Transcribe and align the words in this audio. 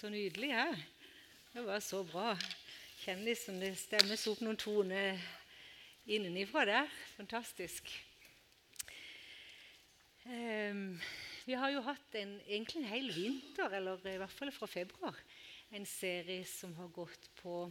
Så 0.00 0.08
nydelig 0.08 0.48
her. 0.54 0.78
Det 1.52 1.60
var 1.66 1.80
så 1.84 1.98
bra. 2.08 2.30
Kjenner 3.02 3.26
liksom 3.26 3.58
det 3.60 3.74
stemmes 3.76 4.22
opp 4.30 4.38
noen 4.40 4.56
toner 4.56 5.18
innenifra 6.08 6.62
der. 6.64 6.94
Fantastisk. 7.18 7.90
Um, 10.24 10.96
vi 11.44 11.58
har 11.60 11.74
jo 11.74 11.82
hatt 11.84 12.16
en, 12.16 12.32
egentlig 12.46 12.80
en 12.80 12.88
hel 12.94 13.12
vinter, 13.12 13.76
eller 13.76 14.08
i 14.08 14.16
hvert 14.22 14.32
fall 14.32 14.54
fra 14.56 14.70
februar, 14.72 15.20
en 15.68 15.84
serie 15.84 16.48
som 16.48 16.72
har 16.80 16.88
gått 16.96 17.28
på 17.42 17.66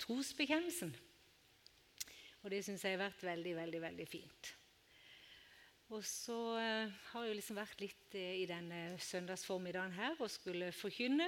trosbekjennelsen. 0.00 0.96
Og 2.40 2.48
det 2.54 2.64
syns 2.64 2.88
jeg 2.88 2.96
har 2.96 3.04
vært 3.04 3.28
veldig, 3.34 3.56
veldig, 3.60 3.84
veldig 3.84 4.08
fint. 4.08 4.54
Og 5.90 6.04
så 6.06 6.36
uh, 6.54 6.90
har 7.10 7.24
jeg 7.26 7.34
liksom 7.40 7.56
vært 7.58 7.80
litt 7.82 8.12
uh, 8.14 8.34
i 8.38 8.44
denne 8.46 8.94
søndagsformiddagen 9.02 9.96
her 9.96 10.20
og 10.22 10.30
skulle 10.30 10.68
forkynne. 10.70 11.26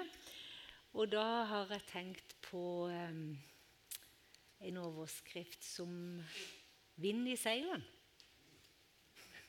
Og 0.95 1.09
da 1.11 1.25
har 1.51 1.73
jeg 1.75 1.89
tenkt 1.89 2.37
på 2.47 2.87
um, 2.87 3.25
en 4.63 4.79
overskrift 4.85 5.65
som 5.67 6.23
'Vind 6.97 7.27
i 7.29 7.35
seilene'. 7.37 7.83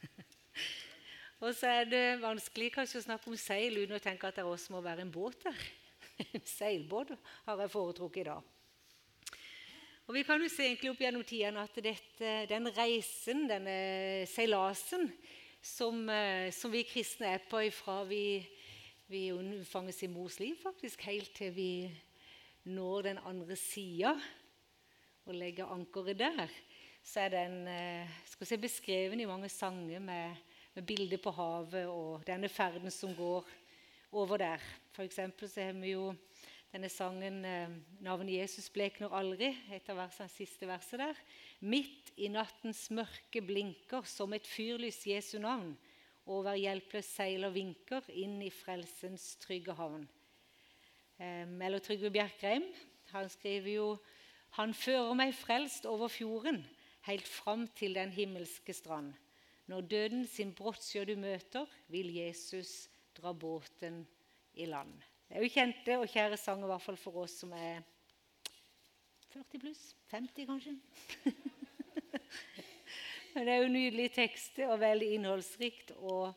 og 1.44 1.54
så 1.54 1.68
er 1.68 1.86
det 1.92 2.22
vanskelig 2.24 2.72
kanskje 2.74 3.04
å 3.04 3.06
snakke 3.06 3.30
om 3.30 3.38
seil 3.38 3.78
uten 3.78 4.00
å 4.00 4.02
tenke 4.02 4.28
at 4.28 4.40
det 4.40 4.48
også 4.48 4.74
må 4.74 4.82
være 4.82 5.06
en 5.06 5.14
båt 5.14 5.44
der. 5.44 5.62
seilbåt 6.58 7.14
har 7.46 7.62
jeg 7.62 7.76
foretrukket 7.76 8.24
i 8.24 8.30
dag. 8.32 8.53
Og 10.04 10.18
Vi 10.18 10.24
kan 10.28 10.42
jo 10.44 10.50
se 10.52 10.66
egentlig 10.68 10.90
opp 10.92 11.00
gjennom 11.00 11.24
tidene 11.24 11.62
at 11.64 11.78
dette, 11.80 12.32
den 12.50 12.68
reisen, 12.76 13.46
denne 13.48 13.76
seilasen, 14.28 15.08
som, 15.64 16.02
eh, 16.12 16.50
som, 16.52 16.74
vi 16.74 16.82
kristne 16.84 17.30
er 17.38 17.46
på 17.48 17.62
ifra 17.64 18.02
vi, 18.04 18.44
vi 19.08 19.30
unnfanges 19.32 20.02
i 20.04 20.10
mors 20.12 20.42
liv, 20.44 20.58
faktisk, 20.60 21.06
helt 21.08 21.32
til 21.38 21.54
vi 21.56 21.70
når 22.68 23.08
den 23.08 23.22
andre 23.24 23.56
sida 23.56 24.12
og 25.24 25.40
legger 25.40 25.72
ankeret 25.72 26.20
der, 26.20 26.52
så 27.00 27.24
er 27.24 27.32
den 27.38 27.56
eh, 27.72 28.20
skal 28.28 28.50
se, 28.52 28.60
beskreven 28.60 29.24
i 29.24 29.30
mange 29.30 29.48
sanger 29.48 30.04
med, 30.04 30.36
med 30.76 30.84
bilder 30.84 31.24
på 31.24 31.32
havet 31.32 31.88
og 31.88 32.28
denne 32.28 32.52
ferden 32.52 32.92
som 32.92 33.16
går 33.16 33.48
over 34.12 34.44
der. 34.50 34.72
For 34.92 35.08
så 35.08 35.32
har 35.64 35.80
vi 35.80 35.96
jo 35.96 36.12
denne 36.74 36.90
sangen 36.90 37.44
eh, 37.46 37.70
'Navnet 38.02 38.34
Jesus 38.34 38.70
blekner 38.74 39.14
aldri', 39.14 39.52
et 39.70 39.90
av 39.94 40.00
versene, 40.02 40.30
siste 40.34 40.66
verset 40.66 41.04
der. 41.04 41.20
Midt 41.62 42.10
i 42.18 42.32
nattens 42.34 42.88
mørke 42.90 43.44
blinker 43.46 44.08
som 44.10 44.34
et 44.34 44.50
fyrlys 44.50 45.04
Jesu 45.06 45.38
navn. 45.38 45.76
Over 46.26 46.58
hjelpeløs 46.58 47.12
seiler 47.14 47.54
vinker 47.54 48.10
inn 48.10 48.42
i 48.42 48.50
frelsens 48.50 49.36
trygge 49.44 49.76
havn. 49.78 50.08
Eh, 51.20 51.46
eller 51.46 51.84
Trygve 51.84 52.10
Bjerkreim 52.10 52.66
han 53.14 53.30
skriver 53.30 53.70
jo 53.76 53.88
Han 54.58 54.74
fører 54.74 55.14
meg 55.18 55.34
frelst 55.34 55.86
over 55.90 56.10
fjorden, 56.14 56.64
helt 57.06 57.28
fram 57.28 57.68
til 57.78 57.94
den 57.98 58.12
himmelske 58.14 58.74
strand. 58.74 59.14
Når 59.66 59.82
døden 59.82 60.28
sin 60.28 60.54
brottsjø 60.54 61.06
du 61.06 61.16
møter, 61.18 61.66
vil 61.88 62.14
Jesus 62.14 62.90
dra 63.18 63.34
båten 63.34 64.08
i 64.54 64.66
land. 64.66 65.13
Det 65.28 65.38
er 65.38 65.46
jo 65.46 65.54
kjente 65.54 65.98
og 66.00 66.12
kjære 66.12 66.38
sanger, 66.38 66.68
i 66.68 66.74
hvert 66.74 66.86
fall 66.86 67.00
for 67.00 67.24
oss 67.24 67.40
som 67.44 67.54
er 67.58 67.82
40 69.34 69.64
pluss. 69.64 69.84
50, 70.12 70.46
kanskje. 70.46 70.76
Men 73.34 73.48
det 73.48 73.54
er 73.54 73.64
jo 73.64 73.74
nydelige 73.74 74.14
tekster 74.20 74.70
og 74.70 74.82
veldig 74.84 75.08
innholdsrikt. 75.16 75.96
Og, 75.98 76.36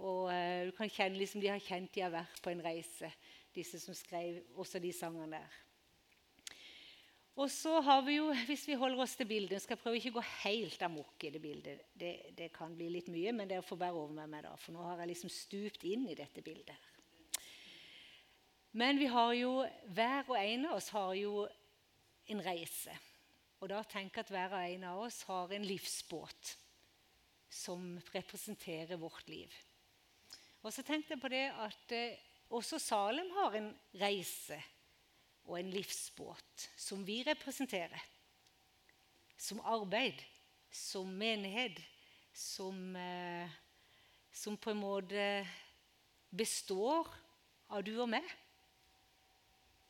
og 0.00 0.20
uh, 0.30 0.68
du 0.68 0.72
kan 0.78 0.88
kjenne 0.88 1.20
liksom 1.20 1.44
de 1.44 1.52
har 1.52 1.60
kjent 1.60 1.92
de 1.94 2.06
har 2.06 2.14
vært 2.14 2.40
på 2.44 2.54
en 2.54 2.64
reise, 2.64 3.12
disse 3.54 3.80
som 3.82 3.96
skrev 3.96 4.40
også 4.56 4.80
de 4.80 4.94
sangene 4.96 5.36
der. 5.36 5.64
Og 7.38 7.52
så 7.54 7.76
har 7.84 8.00
vi 8.02 8.16
jo, 8.16 8.32
Hvis 8.48 8.64
vi 8.66 8.74
holder 8.74 9.04
oss 9.04 9.12
til 9.14 9.28
bildet 9.30 9.62
Skal 9.62 9.76
jeg 9.76 9.82
prøve 9.84 9.98
ikke 10.00 10.10
å 10.10 10.16
gå 10.16 10.24
helt 10.42 10.80
amok 10.82 11.22
i 11.22 11.30
det 11.30 11.42
bildet. 11.42 11.84
Det, 11.94 12.14
det 12.34 12.48
kan 12.54 12.74
bli 12.74 12.88
litt 12.90 13.10
mye, 13.12 13.32
men 13.32 13.50
det 13.50 13.60
får 13.66 13.78
bære 13.84 14.00
over 14.00 14.16
med 14.16 14.32
meg, 14.32 14.42
da, 14.48 14.56
for 14.58 14.74
nå 14.74 14.82
har 14.88 15.04
jeg 15.04 15.12
liksom 15.12 15.30
stupt 15.30 15.86
inn 15.86 16.08
i 16.10 16.18
dette 16.18 16.42
bildet. 16.42 16.88
Men 18.78 18.98
vi 18.98 19.08
har 19.10 19.32
jo, 19.34 19.52
hver 19.90 20.28
og 20.28 20.36
en 20.38 20.68
av 20.68 20.76
oss 20.76 20.92
har 20.94 21.14
jo 21.18 21.48
en 22.30 22.42
reise. 22.44 22.92
Og 23.58 23.72
da 23.72 23.80
jeg 24.14 24.22
at 24.22 24.30
hver 24.30 24.54
og 24.54 24.74
en 24.74 24.84
av 24.92 25.00
oss 25.08 25.24
har 25.26 25.54
en 25.54 25.66
livsbåt 25.66 26.52
som 27.50 27.96
representerer 28.14 29.00
vårt 29.00 29.26
liv. 29.26 29.50
Og 30.62 30.70
så 30.70 30.84
tenkte 30.86 31.16
jeg 31.16 31.22
på 31.24 31.32
det 31.32 31.44
at 31.58 31.96
eh, 31.96 32.22
også 32.54 32.78
Salem 32.78 33.30
har 33.40 33.58
en 33.58 33.68
reise 33.98 34.60
og 35.48 35.58
en 35.58 35.74
livsbåt 35.74 36.68
som 36.78 37.02
vi 37.06 37.22
representerer. 37.26 38.02
Som 39.38 39.62
arbeid, 39.64 40.20
som 40.70 41.10
menighet, 41.18 41.80
som, 42.30 42.94
eh, 42.96 43.58
som 44.30 44.56
på 44.56 44.70
en 44.70 44.84
måte 44.86 45.24
består 46.30 47.08
av 47.70 47.82
du 47.82 47.96
og 47.96 48.12
meg. 48.12 48.36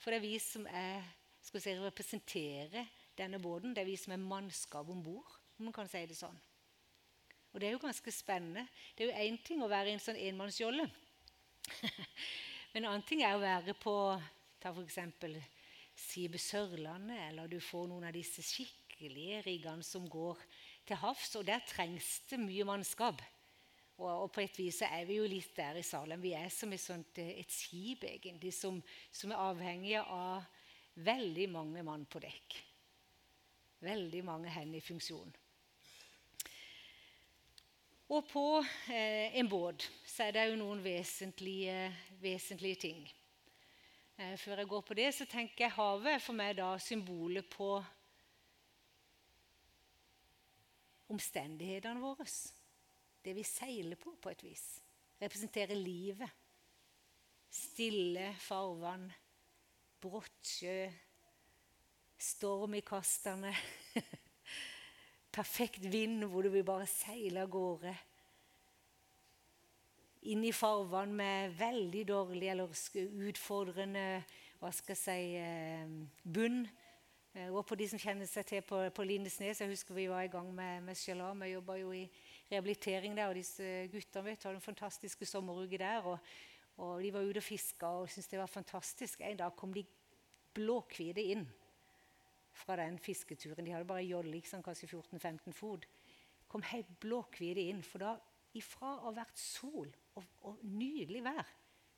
For 0.09 0.15
det 0.17 0.23
er 0.23 0.25
vi 0.25 0.39
som 0.41 0.63
er, 0.73 1.03
skal 1.45 1.61
si, 1.61 1.73
representerer 1.77 2.87
denne 3.13 3.37
båten. 3.45 3.75
Det 3.77 3.83
er 3.83 3.89
vi 3.91 3.97
som 4.01 4.15
er 4.15 4.23
mannskap 4.23 4.89
om 4.89 5.03
bord, 5.05 5.35
om 5.59 5.67
man 5.69 5.75
kan 5.77 5.91
si 5.93 6.01
det 6.09 6.17
sånn. 6.17 6.39
Og 7.53 7.61
det 7.61 7.69
er 7.69 7.75
jo 7.75 7.83
ganske 7.83 8.15
spennende. 8.17 8.63
Det 8.97 9.05
er 9.05 9.11
jo 9.11 9.27
én 9.27 9.37
ting 9.45 9.61
å 9.61 9.69
være 9.69 9.91
i 9.91 9.99
en 9.99 10.01
sånn 10.01 10.17
enmannsjolle. 10.31 10.87
Men 12.73 12.87
en 12.87 12.89
annen 12.95 13.05
ting 13.05 13.21
er 13.21 13.37
å 13.37 13.43
være 13.43 13.77
på 13.77 13.93
ta 14.65 14.73
f.eks. 14.73 14.97
Sibe 16.09 16.41
Sørlandet, 16.41 17.27
eller 17.27 17.53
du 17.53 17.59
får 17.61 17.93
noen 17.93 18.09
av 18.09 18.17
disse 18.17 18.41
skikkelige 18.41 19.43
riggene 19.45 19.85
som 19.85 20.09
går 20.09 20.41
til 20.89 21.03
havs. 21.05 21.35
Og 21.37 21.45
der 21.53 21.61
trengs 21.69 22.15
det 22.33 22.41
mye 22.41 22.65
mannskap. 22.65 23.21
Og, 23.98 24.10
og, 24.10 24.28
på 24.31 24.44
et 24.44 24.59
vis 24.60 24.78
er 24.86 25.03
vi 25.09 25.19
jo 25.19 25.26
litt 25.26 25.50
der 25.56 25.81
i 25.81 25.82
Salem. 25.82 26.22
Vi 26.22 26.31
er 26.38 26.47
som 26.54 26.70
et, 26.75 26.82
sånt, 26.82 27.19
eh, 27.19 27.41
et 27.42 27.50
skip 27.50 28.04
egentlig, 28.06 28.53
som, 28.54 28.78
som, 29.10 29.32
er 29.34 29.42
avhengig 29.42 29.98
av 29.98 30.47
veldig 31.03 31.48
mange 31.50 31.82
mann 31.86 32.06
på 32.06 32.22
dekk. 32.22 32.59
Veldig 33.82 34.22
mange 34.26 34.53
hender 34.54 34.78
i 34.78 34.86
funksjon. 34.86 35.34
Og 38.09 38.25
på 38.31 38.44
eh, 38.94 39.34
en 39.36 39.50
båt 39.50 39.84
så 40.06 40.28
er 40.28 40.36
det 40.36 40.44
jo 40.48 40.60
noen 40.62 40.78
vesentlige, 40.84 41.91
vesentlige 42.22 42.82
ting. 42.86 43.03
Eh, 44.15 44.36
før 44.38 44.62
jeg 44.62 44.70
går 44.70 44.84
på 44.86 44.98
det, 44.98 45.09
så 45.15 45.26
tenker 45.28 45.66
jeg 45.66 45.75
havet 45.75 46.15
er 46.15 46.22
for 46.22 46.38
meg 46.38 46.54
da 46.59 46.70
symbolet 46.82 47.50
på 47.50 47.72
omstendighetene 51.10 52.03
våre 52.04 52.28
det 53.25 53.34
vi 53.37 53.45
seiler 53.47 53.99
på, 54.01 54.15
på 54.21 54.31
et 54.33 54.45
vis. 54.45 54.65
Representerer 55.21 55.75
livet. 55.75 56.31
Stille 57.51 58.31
farvann, 58.45 59.06
brått 60.03 60.45
sjø, 60.47 60.89
storm 62.19 62.77
i 62.77 62.83
kastene. 62.87 63.55
Perfekt 65.39 65.84
vind 65.89 66.27
hvor 66.28 66.45
du 66.45 66.53
vil 66.53 66.67
bare 66.67 66.87
seile 66.91 67.47
av 67.47 67.53
gårde. 67.53 67.95
Inn 70.28 70.43
i 70.45 70.53
farvann 70.53 71.15
med 71.17 71.55
veldig 71.57 72.05
dårlig 72.09 72.51
eller 72.53 72.75
utfordrende 73.28 74.05
hva 74.59 74.71
skal 74.75 74.97
jeg 74.97 75.01
si, 75.01 75.37
eh, 75.39 76.23
bunn. 76.23 76.65
Eh, 77.34 77.49
og 77.53 77.65
på 77.67 77.77
de 77.78 77.87
som 77.89 78.01
kjenner 78.03 78.27
seg 78.27 78.47
til 78.49 78.65
på, 78.67 78.81
på 78.95 79.07
Lindesnes. 79.07 79.61
Jeg 79.62 79.71
husker 79.71 79.95
vi 79.95 80.09
var 80.11 80.27
i 80.27 80.33
gang 80.33 80.51
med, 80.55 80.83
med 80.89 80.99
Sjalam. 80.99 81.45
Jeg 81.47 81.59
jobba 81.59 81.78
jo 81.78 81.93
i 81.95 82.05
rehabilitering 82.50 83.16
der. 83.16 83.31
Og 83.31 83.38
disse 83.38 83.88
guttene 83.92 84.34
hadde 84.34 84.56
en 84.56 84.64
fantastiske 84.64 85.26
sommeruke 85.28 85.78
der. 85.81 86.06
Og, 86.06 86.19
og, 86.76 87.03
de 87.03 87.12
var 87.14 87.26
ute 87.26 87.42
og 87.42 87.47
fiska 87.47 87.92
og 88.03 88.10
syntes 88.10 88.31
det 88.32 88.41
var 88.41 88.50
fantastisk. 88.53 89.20
En 89.20 89.41
dag 89.41 89.56
kom 89.56 89.74
de 89.74 89.84
blåhvite 90.54 91.24
inn 91.34 91.47
fra 92.59 92.77
den 92.80 92.98
fisketuren. 92.98 93.66
De 93.66 93.74
hadde 93.74 93.89
bare 93.89 94.06
jolle, 94.06 94.33
liksom, 94.39 94.62
kanskje 94.62 94.91
14-15 94.91 95.54
fot. 95.54 95.86
Kom 96.48 96.65
helt 96.72 96.91
blåhvite 97.00 97.68
inn. 97.71 97.83
For 97.86 98.03
da, 98.03 98.16
ifra 98.59 98.97
å 98.97 99.09
ha 99.09 99.16
vært 99.21 99.39
sol 99.39 99.91
og, 100.16 100.24
og 100.48 100.62
nydelig 100.65 101.22
vær, 101.27 101.47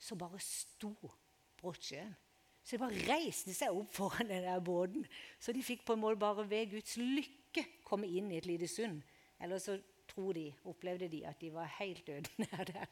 så 0.01 0.17
bare 0.19 0.41
sto 0.43 0.95
Bråtsjøen. 1.61 2.13
Så 2.65 2.77
de 2.77 2.83
bare 2.83 3.05
reiste 3.09 3.53
seg 3.57 3.75
opp 3.75 3.93
foran 3.97 4.29
den 4.29 4.45
der 4.45 4.61
båten. 4.65 5.07
Så 5.41 5.53
de 5.57 5.63
fikk 5.65 5.85
på 5.87 5.97
en 5.97 6.03
måte 6.03 6.21
bare 6.21 6.45
ved 6.49 6.75
Guds 6.75 6.97
lykke 7.01 7.65
komme 7.87 8.09
inn 8.09 8.31
i 8.31 8.39
et 8.39 8.49
lite 8.49 8.69
sund. 8.69 9.01
Eller 9.41 9.61
så 9.61 9.79
tror 10.21 10.37
de, 10.37 10.51
opplevde 10.69 11.09
de 11.09 11.23
at 11.27 11.41
de 11.41 11.53
var 11.55 11.69
helt 11.79 12.07
døde 12.07 12.29
nær 12.45 12.65
der. 12.69 12.89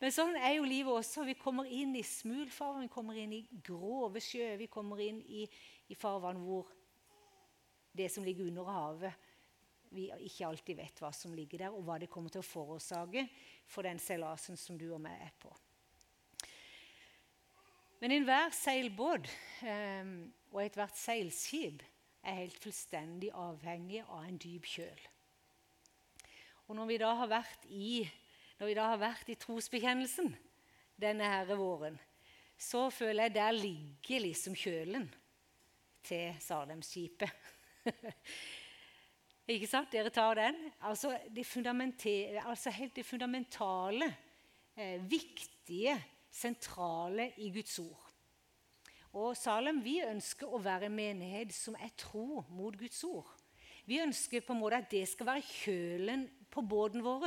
Men 0.00 0.12
sånn 0.14 0.36
er 0.38 0.54
jo 0.56 0.68
livet 0.68 0.92
også. 1.02 1.26
Vi 1.28 1.36
kommer 1.36 1.68
inn 1.68 1.96
i 1.98 2.04
smulfarvann, 2.06 2.86
vi 2.86 2.92
kommer 2.92 3.18
inn 3.20 3.34
i 3.36 3.42
grove 3.66 4.22
sjø. 4.24 4.54
Vi 4.60 4.70
kommer 4.72 5.02
inn 5.04 5.20
i, 5.26 5.44
i 5.90 5.98
farvann 5.98 6.40
hvor 6.40 6.70
det 7.96 8.06
som 8.12 8.24
ligger 8.24 8.46
under 8.46 8.70
havet 8.70 9.26
Vi 9.90 10.04
ikke 10.22 10.46
alltid 10.46 10.78
vet 10.78 11.00
hva 11.02 11.10
som 11.10 11.32
ligger 11.34 11.64
der, 11.64 11.74
og 11.74 11.82
hva 11.82 11.96
det 11.98 12.08
kommer 12.08 12.30
til 12.30 12.44
å 12.44 12.46
forårsake 12.46 13.26
for 13.66 13.82
den 13.82 13.98
seilasen 13.98 14.56
som 14.56 14.78
du 14.78 14.86
og 14.94 15.00
meg 15.02 15.18
er 15.26 15.32
på. 15.42 15.50
Men 18.00 18.14
enhver 18.14 18.54
seilbåt 18.54 19.26
eh, 19.66 20.14
og 20.54 20.62
ethvert 20.62 20.94
seilskip 20.96 21.82
er 22.22 22.44
helt 22.44 22.62
fullstendig 22.62 23.34
avhengig 23.34 24.04
av 24.06 24.28
en 24.28 24.38
dyp 24.38 24.70
kjøl. 24.70 25.08
Og 26.70 26.76
når 26.78 26.86
vi 26.86 26.96
da 27.02 27.08
har 27.18 27.26
vært 27.26 27.64
i, 27.74 28.04
har 28.62 28.98
vært 29.00 29.32
i 29.32 29.34
trosbekjennelsen 29.42 30.28
denne 31.02 31.30
herre 31.32 31.56
våren, 31.58 31.96
så 32.54 32.84
føler 32.94 33.26
jeg 33.26 33.34
der 33.34 33.56
ligger 33.56 34.22
liksom 34.22 34.54
kjølen 34.54 35.08
til 36.06 36.36
Salemskipet. 36.38 37.32
Ikke 39.50 39.66
sant? 39.66 39.90
Dere 39.90 40.14
tar 40.14 40.38
den. 40.38 40.60
Altså, 40.86 41.10
det 41.26 41.42
altså 42.44 42.70
helt 42.70 42.94
det 42.94 43.06
fundamentale, 43.08 44.12
eh, 44.76 45.02
viktige, 45.10 45.98
sentrale 46.30 47.32
i 47.42 47.50
Guds 47.50 47.78
ord. 47.82 48.06
Og 49.18 49.34
Salem, 49.34 49.82
vi 49.82 49.98
ønsker 50.06 50.46
å 50.46 50.62
være 50.62 50.86
en 50.86 50.94
menighet 50.94 51.50
som 51.50 51.74
er 51.74 51.90
tro 51.98 52.44
mot 52.46 52.78
Guds 52.78 53.02
ord. 53.10 53.39
Vi 53.90 53.98
ønsker 53.98 54.44
på 54.46 54.54
en 54.54 54.60
måte 54.62 54.78
at 54.78 54.92
det 54.92 55.02
skal 55.10 55.26
være 55.32 55.42
kjølen 55.42 56.28
på 56.50 56.62
båten 56.62 57.02
vår. 57.02 57.26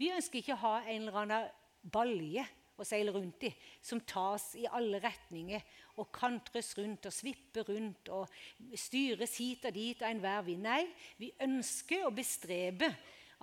Vi 0.00 0.10
ønsker 0.10 0.40
ikke 0.40 0.56
å 0.56 0.64
ha 0.64 0.72
en 0.82 1.04
eller 1.04 1.18
annen 1.20 1.52
balje 1.86 2.42
å 2.80 2.86
seile 2.88 3.12
rundt 3.14 3.44
i, 3.46 3.50
som 3.84 4.00
tas 4.08 4.54
i 4.58 4.64
alle 4.66 4.98
retninger 5.02 5.62
og 6.00 6.08
kantres 6.16 6.72
rundt 6.78 7.06
og 7.06 7.14
svipper 7.14 7.68
rundt 7.68 8.10
og 8.16 8.32
styres 8.74 9.36
hit 9.38 9.66
og 9.68 9.76
dit 9.76 10.02
av 10.02 10.10
enhver 10.10 10.42
vind. 10.48 10.64
Nei, 10.64 10.82
vi 11.20 11.30
ønsker 11.44 12.06
å 12.08 12.14
bestrebe 12.14 12.88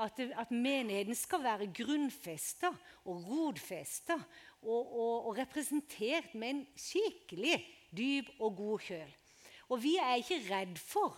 at, 0.03 0.19
at 0.19 0.51
menigheten 0.51 1.15
skal 1.17 1.45
være 1.45 1.69
grunnfesta 1.73 2.73
og 3.07 3.29
rodfesta 3.29 4.17
og, 4.17 4.81
og, 4.81 5.13
og, 5.29 5.31
representert 5.37 6.35
med 6.35 6.49
en 6.49 6.65
skikkelig 6.75 7.61
dyp 7.95 8.33
og 8.41 8.59
god 8.59 8.89
kjøl. 8.89 9.15
Og 9.71 9.81
vi 9.83 9.95
er 10.01 10.19
ikke 10.19 10.43
redd 10.49 10.81
for 10.81 11.15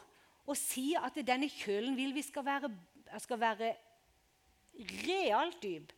å 0.49 0.55
si 0.57 0.91
at 0.97 1.17
denne 1.25 1.49
kjølen 1.51 1.97
vil 1.97 2.15
vi 2.15 2.23
skal 2.25 2.45
være, 2.47 2.71
skal 3.21 3.41
være 3.41 3.73
realt 5.05 5.61
dyp. 5.63 5.93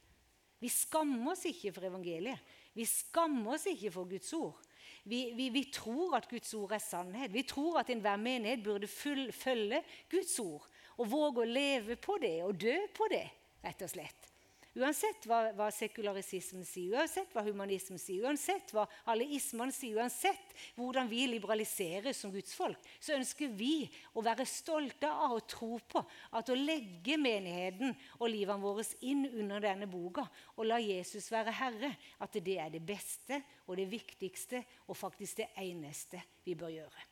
Vi 0.62 0.70
skammer 0.70 1.34
oss 1.34 1.46
ikke 1.50 1.72
for 1.74 1.88
evangeliet. 1.88 2.40
Vi 2.78 2.86
skammer 2.88 3.56
oss 3.56 3.66
ikke 3.72 3.92
for 3.94 4.10
Guds 4.10 4.30
ord. 4.38 4.60
Vi, 5.04 5.32
vi, 5.34 5.50
vi, 5.50 5.64
tror 5.74 6.20
at 6.20 6.28
Guds 6.30 6.54
ord 6.54 6.76
er 6.76 6.84
sannhet. 6.84 7.34
Vi 7.34 7.44
tror 7.50 7.80
at 7.82 7.90
enhver 7.90 8.20
menighet 8.22 8.62
burde 8.64 8.88
følge 8.88 9.82
Guds 10.12 10.38
ord 10.44 10.68
og 11.02 11.10
våge 11.10 11.42
å 11.42 11.50
leve 11.50 11.98
på 11.98 12.20
det 12.22 12.36
og 12.46 12.60
dø 12.62 12.76
på 12.94 13.08
det, 13.10 13.26
rett 13.64 13.82
og 13.82 13.90
slett. 13.90 14.31
Uansett 14.72 15.26
hva, 15.28 15.50
hva 15.52 15.66
sekularisismen 15.76 16.64
sier, 16.64 16.94
uansett 16.96 17.34
hva 17.36 17.42
humanismen 17.44 18.00
sier, 18.00 18.24
uansett 18.24 18.72
hva 18.72 18.86
alle 19.12 19.26
ismene 19.36 19.74
sier, 19.76 19.98
uansett 20.00 20.54
hvordan 20.78 21.10
vi 21.12 21.26
liberaliserer 21.28 22.16
som 22.16 22.32
gudsfolk, 22.32 22.80
så 22.96 23.18
ønsker 23.18 23.52
vi 23.52 23.84
å 24.16 24.24
være 24.24 24.48
stolte 24.48 25.12
av 25.12 25.36
å 25.36 25.44
tro 25.44 25.76
på 25.92 26.06
at 26.40 26.54
å 26.54 26.56
legge 26.56 27.20
menigheten 27.20 27.92
og 28.22 28.32
livene 28.32 28.64
våre 28.64 28.88
inn 29.04 29.26
under 29.28 29.60
denne 29.68 29.92
boka 29.92 30.24
og 30.56 30.64
la 30.70 30.80
Jesus 30.80 31.28
være 31.36 31.58
herre, 31.60 31.92
at 32.24 32.40
det 32.40 32.56
er 32.64 32.72
det 32.72 32.86
beste 32.88 33.42
og 33.68 33.76
det 33.76 33.90
viktigste 33.92 34.64
og 34.88 34.96
faktisk 34.96 35.44
det 35.44 35.52
eneste 35.68 36.24
vi 36.48 36.56
bør 36.56 36.78
gjøre. 36.78 37.08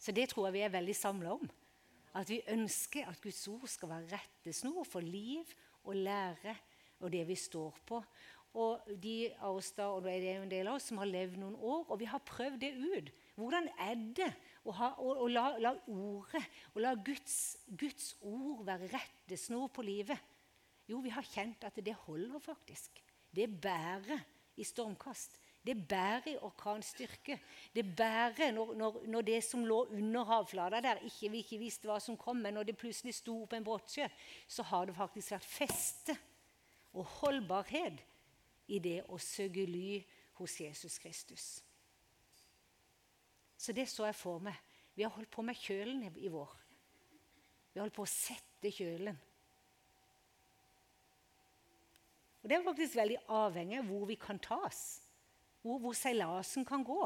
Så 0.00 0.16
det 0.16 0.30
tror 0.32 0.48
jeg 0.48 0.56
vi 0.56 0.64
er 0.64 0.72
veldig 0.72 0.96
samla 0.96 1.36
om. 1.36 1.50
At 2.14 2.30
vi 2.30 2.40
ønsker 2.50 3.06
at 3.06 3.20
Guds 3.22 3.46
ord 3.48 3.68
skal 3.70 3.92
være 3.92 4.18
rettesnor 4.18 4.84
for 4.84 5.04
liv 5.04 5.46
og 5.84 5.96
lære 5.96 6.56
og 7.00 7.12
det 7.12 7.22
vi 7.28 7.36
står 7.38 7.76
på. 7.86 8.00
Og 8.60 8.88
de 8.98 9.30
av 9.38 9.60
oss 9.60 9.70
da, 9.76 9.86
og 9.94 10.02
det 10.04 10.16
er 10.18 10.40
en 10.40 10.50
del 10.50 10.66
av 10.66 10.80
oss 10.80 10.88
som 10.90 10.98
har 10.98 11.08
levd 11.08 11.38
noen 11.38 11.54
år, 11.54 11.84
og 11.86 12.00
vi 12.00 12.08
har 12.10 12.22
prøvd 12.26 12.58
det 12.64 12.72
ut. 12.74 13.12
Hvordan 13.38 13.68
er 13.78 14.00
det 14.18 14.28
å, 14.66 14.74
ha, 14.74 14.90
å, 14.98 15.12
å 15.22 15.28
la, 15.30 15.44
la, 15.62 15.72
ordet, 15.86 16.42
å 16.74 16.82
la 16.82 16.96
Guds, 16.98 17.36
Guds 17.70 18.16
ord 18.26 18.64
være 18.66 18.90
rettesnor 18.90 19.70
på 19.72 19.86
livet? 19.86 20.18
Jo, 20.90 20.98
vi 21.04 21.14
har 21.14 21.26
kjent 21.30 21.62
at 21.68 21.78
det 21.78 21.94
holder 22.08 22.42
faktisk. 22.42 22.98
Det 23.30 23.46
bærer 23.62 24.18
i 24.58 24.66
stormkast. 24.66 25.38
Det 25.66 25.76
bærer 25.88 26.28
i 26.30 26.36
orkanstyrke. 26.40 27.36
Det 27.74 27.84
bærer 27.96 28.52
når, 28.52 28.74
når, 28.74 29.02
når, 29.06 29.20
det 29.22 29.44
som 29.44 29.64
lå 29.64 29.82
under 29.92 30.24
havflata 30.24 30.80
der, 30.80 31.02
ikke, 31.04 31.30
vi 31.30 31.42
ikke 31.44 31.58
visste 31.60 31.88
hva 31.88 31.98
som 32.00 32.16
kom, 32.16 32.40
men 32.40 32.54
når 32.56 32.70
det 32.70 32.78
plutselig 32.80 33.14
sto 33.14 33.42
opp 33.42 33.52
en 33.52 33.64
brottsjø, 33.64 34.06
så 34.48 34.64
har 34.70 34.88
det 34.88 34.96
faktisk 34.96 35.34
vært 35.36 35.50
feste 35.50 36.16
og 36.96 37.04
holdbarhet 37.20 38.00
i 38.72 38.78
det 38.80 39.02
å 39.08 39.18
søke 39.20 39.66
ly 39.68 40.00
hos 40.40 40.56
Jesus 40.60 40.96
Kristus. 40.98 41.50
Så 43.60 43.76
det 43.76 43.84
så 43.92 44.06
jeg 44.08 44.16
for 44.16 44.40
meg. 44.40 44.56
Vi 44.96 45.04
har 45.04 45.12
holdt 45.12 45.30
på 45.30 45.44
med 45.44 45.58
kjølen 45.60 46.06
i 46.08 46.32
vår. 46.32 46.56
Vi 47.72 47.78
har 47.78 47.84
holdt 47.84 47.98
på 47.98 48.06
å 48.06 48.10
sette 48.10 48.72
kjølen. 48.72 49.18
Og 52.40 52.48
Det 52.48 52.56
er 52.56 52.64
faktisk 52.64 52.96
veldig 52.96 53.20
avhengig 53.28 53.78
av 53.82 53.92
hvor 53.92 54.08
vi 54.08 54.16
kan 54.16 54.40
tas 54.40 55.09
hvor, 55.62 55.78
hvor 55.78 55.92
seilasen 55.92 56.64
kan 56.64 56.84
gå. 56.84 57.00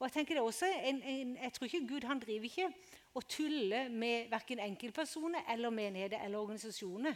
Og 0.00 0.06
Jeg 0.06 0.12
tenker 0.12 0.34
det 0.34 0.42
også 0.42 0.66
en, 0.84 1.02
en, 1.02 1.36
jeg 1.36 1.52
tror 1.52 1.64
ikke 1.64 1.88
Gud 1.88 2.06
han 2.08 2.20
driver 2.20 2.44
ikke 2.44 2.68
og 3.14 3.28
tuller 3.28 3.88
med 3.88 4.30
verken 4.30 4.58
enkeltpersoner 4.58 5.44
eller 5.52 5.70
menigheter 5.70 6.24
eller 6.24 6.38
organisasjoner 6.38 7.14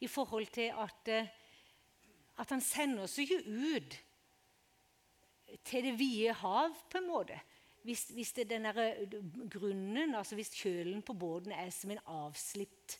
i 0.00 0.06
forhold 0.06 0.46
til 0.46 0.72
at, 0.76 1.08
eh, 1.08 1.28
at 2.38 2.50
han 2.50 2.60
sender 2.60 3.02
oss 3.02 3.18
ikke 3.18 3.38
ut 3.46 3.96
til 5.64 5.84
det 5.84 5.98
vide 5.98 6.32
hav, 6.32 6.74
på 6.90 6.98
en 6.98 7.08
måte. 7.08 7.40
Hvis, 7.82 8.04
hvis 8.08 8.32
der 8.32 8.94
grunnen, 9.50 10.14
altså 10.14 10.34
hvis 10.34 10.54
kjølen 10.54 11.02
på 11.02 11.14
båten 11.14 11.52
er 11.52 11.70
som 11.70 11.90
en 11.90 12.04
avslipt 12.06 12.98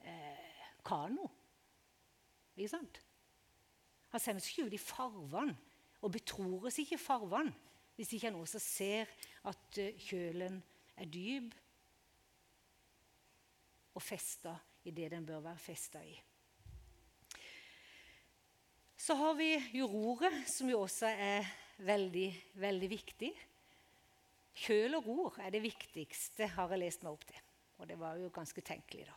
eh, 0.00 0.64
kano. 0.84 1.28
Ikke 2.56 2.68
sant? 2.68 3.02
Han 4.08 4.20
sender 4.20 4.40
oss 4.40 4.50
ikke 4.50 4.66
ut 4.66 4.72
i 4.72 4.78
farvann 4.78 5.56
og 6.04 6.12
betror 6.12 6.68
oss 6.68 6.78
ikke 6.82 7.00
farvann 7.00 7.50
hvis 7.94 8.12
ikke 8.14 8.28
han 8.28 8.38
også 8.40 8.60
ser 8.60 9.10
at 9.48 9.78
eh, 9.80 9.96
kjølen 10.02 10.58
er 10.98 11.10
dyp 11.10 11.54
og 13.94 14.02
festa 14.02 14.54
i 14.84 14.92
det 14.94 15.12
den 15.12 15.26
bør 15.26 15.44
være 15.44 15.62
festa 15.62 16.02
i. 16.02 16.14
Så 18.98 19.14
har 19.20 19.34
vi 19.38 19.52
jo 19.76 19.86
roret, 19.90 20.42
som 20.48 20.68
jo 20.70 20.80
også 20.82 21.10
er 21.12 21.46
veldig, 21.84 22.28
veldig 22.58 22.88
viktig. 22.90 23.30
Kjøl 24.64 24.98
og 24.98 25.08
ror 25.08 25.40
er 25.44 25.52
det 25.54 25.62
viktigste, 25.62 26.48
har 26.56 26.72
jeg 26.72 26.82
lest 26.82 27.04
meg 27.04 27.14
opp 27.14 27.26
til. 27.28 27.40
Og 27.78 27.88
det 27.90 27.98
var 28.00 28.18
jo 28.18 28.32
ganske 28.34 28.64
tenkelig, 28.64 29.06
da. 29.10 29.16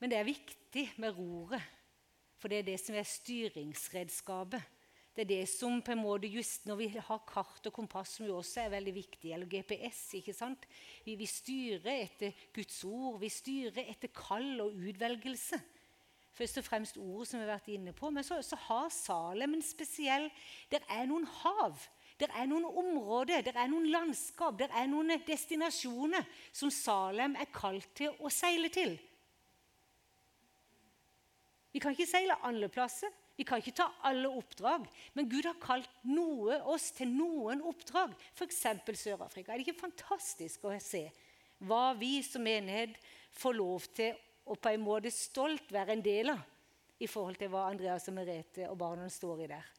Men 0.00 0.12
det 0.12 0.18
er 0.18 0.28
viktig 0.28 0.86
med 1.02 1.16
roret, 1.16 1.64
for 2.40 2.50
det 2.50 2.62
er 2.62 2.70
det 2.72 2.78
som 2.80 2.96
er 2.98 3.08
styringsredskapet 3.08 4.81
det 5.12 5.26
er 5.26 5.28
det 5.28 5.42
som 5.50 5.82
på 5.84 5.92
en 5.92 6.00
måte 6.00 6.28
just 6.32 6.64
Når 6.66 6.76
vi 6.78 6.86
har 6.96 7.24
kart 7.28 7.66
og 7.68 7.72
kompass, 7.72 8.16
som 8.16 8.26
jo 8.26 8.38
også 8.38 8.62
er 8.62 8.72
veldig 8.72 8.94
viktig, 8.96 9.32
eller 9.32 9.46
GPS 9.46 10.00
ikke 10.22 10.32
sant? 10.32 10.64
Vi, 11.04 11.18
vi 11.20 11.28
styrer 11.28 12.06
etter 12.06 12.32
Guds 12.54 12.78
ord. 12.88 13.20
Vi 13.20 13.28
styrer 13.28 13.90
etter 13.92 14.08
kall 14.16 14.62
og 14.64 14.72
utvelgelse. 14.72 15.60
Først 16.32 16.62
og 16.62 16.64
fremst 16.64 16.96
ordet 16.96 17.28
som 17.28 17.40
vi 17.40 17.44
har 17.44 17.58
vært 17.58 17.68
inne 17.74 17.92
på. 17.92 18.08
Men 18.08 18.24
så, 18.24 18.40
så 18.40 18.56
har 18.68 18.88
Salem 18.88 19.58
en 19.58 19.64
spesiell 19.64 20.30
Det 20.72 20.80
er 20.88 21.04
noen 21.10 21.28
hav. 21.42 21.76
Det 22.20 22.28
er 22.32 22.46
noen 22.46 22.64
områder, 22.64 23.42
det 23.42 23.54
er 23.56 23.70
noen 23.72 23.88
landskap, 23.90 24.54
det 24.60 24.68
er 24.70 24.86
noen 24.86 25.10
destinasjoner 25.26 26.28
som 26.54 26.70
Salem 26.70 27.34
er 27.40 27.48
kalt 27.50 27.88
til 27.98 28.12
å 28.22 28.30
seile 28.30 28.68
til. 28.70 28.94
Vi 31.72 31.80
kan 31.82 31.96
ikke 31.96 32.06
seile 32.06 32.36
alle 32.46 32.68
plasser. 32.70 33.10
Vi 33.36 33.46
kan 33.48 33.62
ikke 33.62 33.74
ta 33.80 33.88
alle 34.08 34.28
oppdrag, 34.28 34.84
men 35.16 35.28
Gud 35.30 35.46
har 35.48 35.58
kalt 35.62 35.90
noe, 36.04 36.58
oss 36.68 36.90
til 36.96 37.08
noen 37.10 37.62
oppdrag. 37.64 38.12
F.eks. 38.36 38.60
Sør-Afrika. 39.00 39.52
Er 39.52 39.60
det 39.60 39.66
ikke 39.66 39.86
fantastisk 39.86 40.66
å 40.68 40.74
se 40.82 41.06
hva 41.62 41.92
vi 41.96 42.18
som 42.26 42.44
menighet 42.44 42.98
får 43.38 43.56
lov 43.56 43.86
til 43.96 44.18
å 44.44 44.56
på 44.58 44.72
en 44.72 44.84
måte 44.84 45.12
stolt 45.14 45.70
være 45.72 45.96
en 45.96 46.04
del 46.04 46.34
av 46.34 46.42
i 47.02 47.08
forhold 47.10 47.38
til 47.40 47.50
hva 47.50 47.68
Andreas 47.70 48.08
og 48.10 48.18
Merete 48.18 48.68
og 48.68 48.78
barna 48.78 49.08
står 49.10 49.44
i 49.44 49.50
der? 49.54 49.70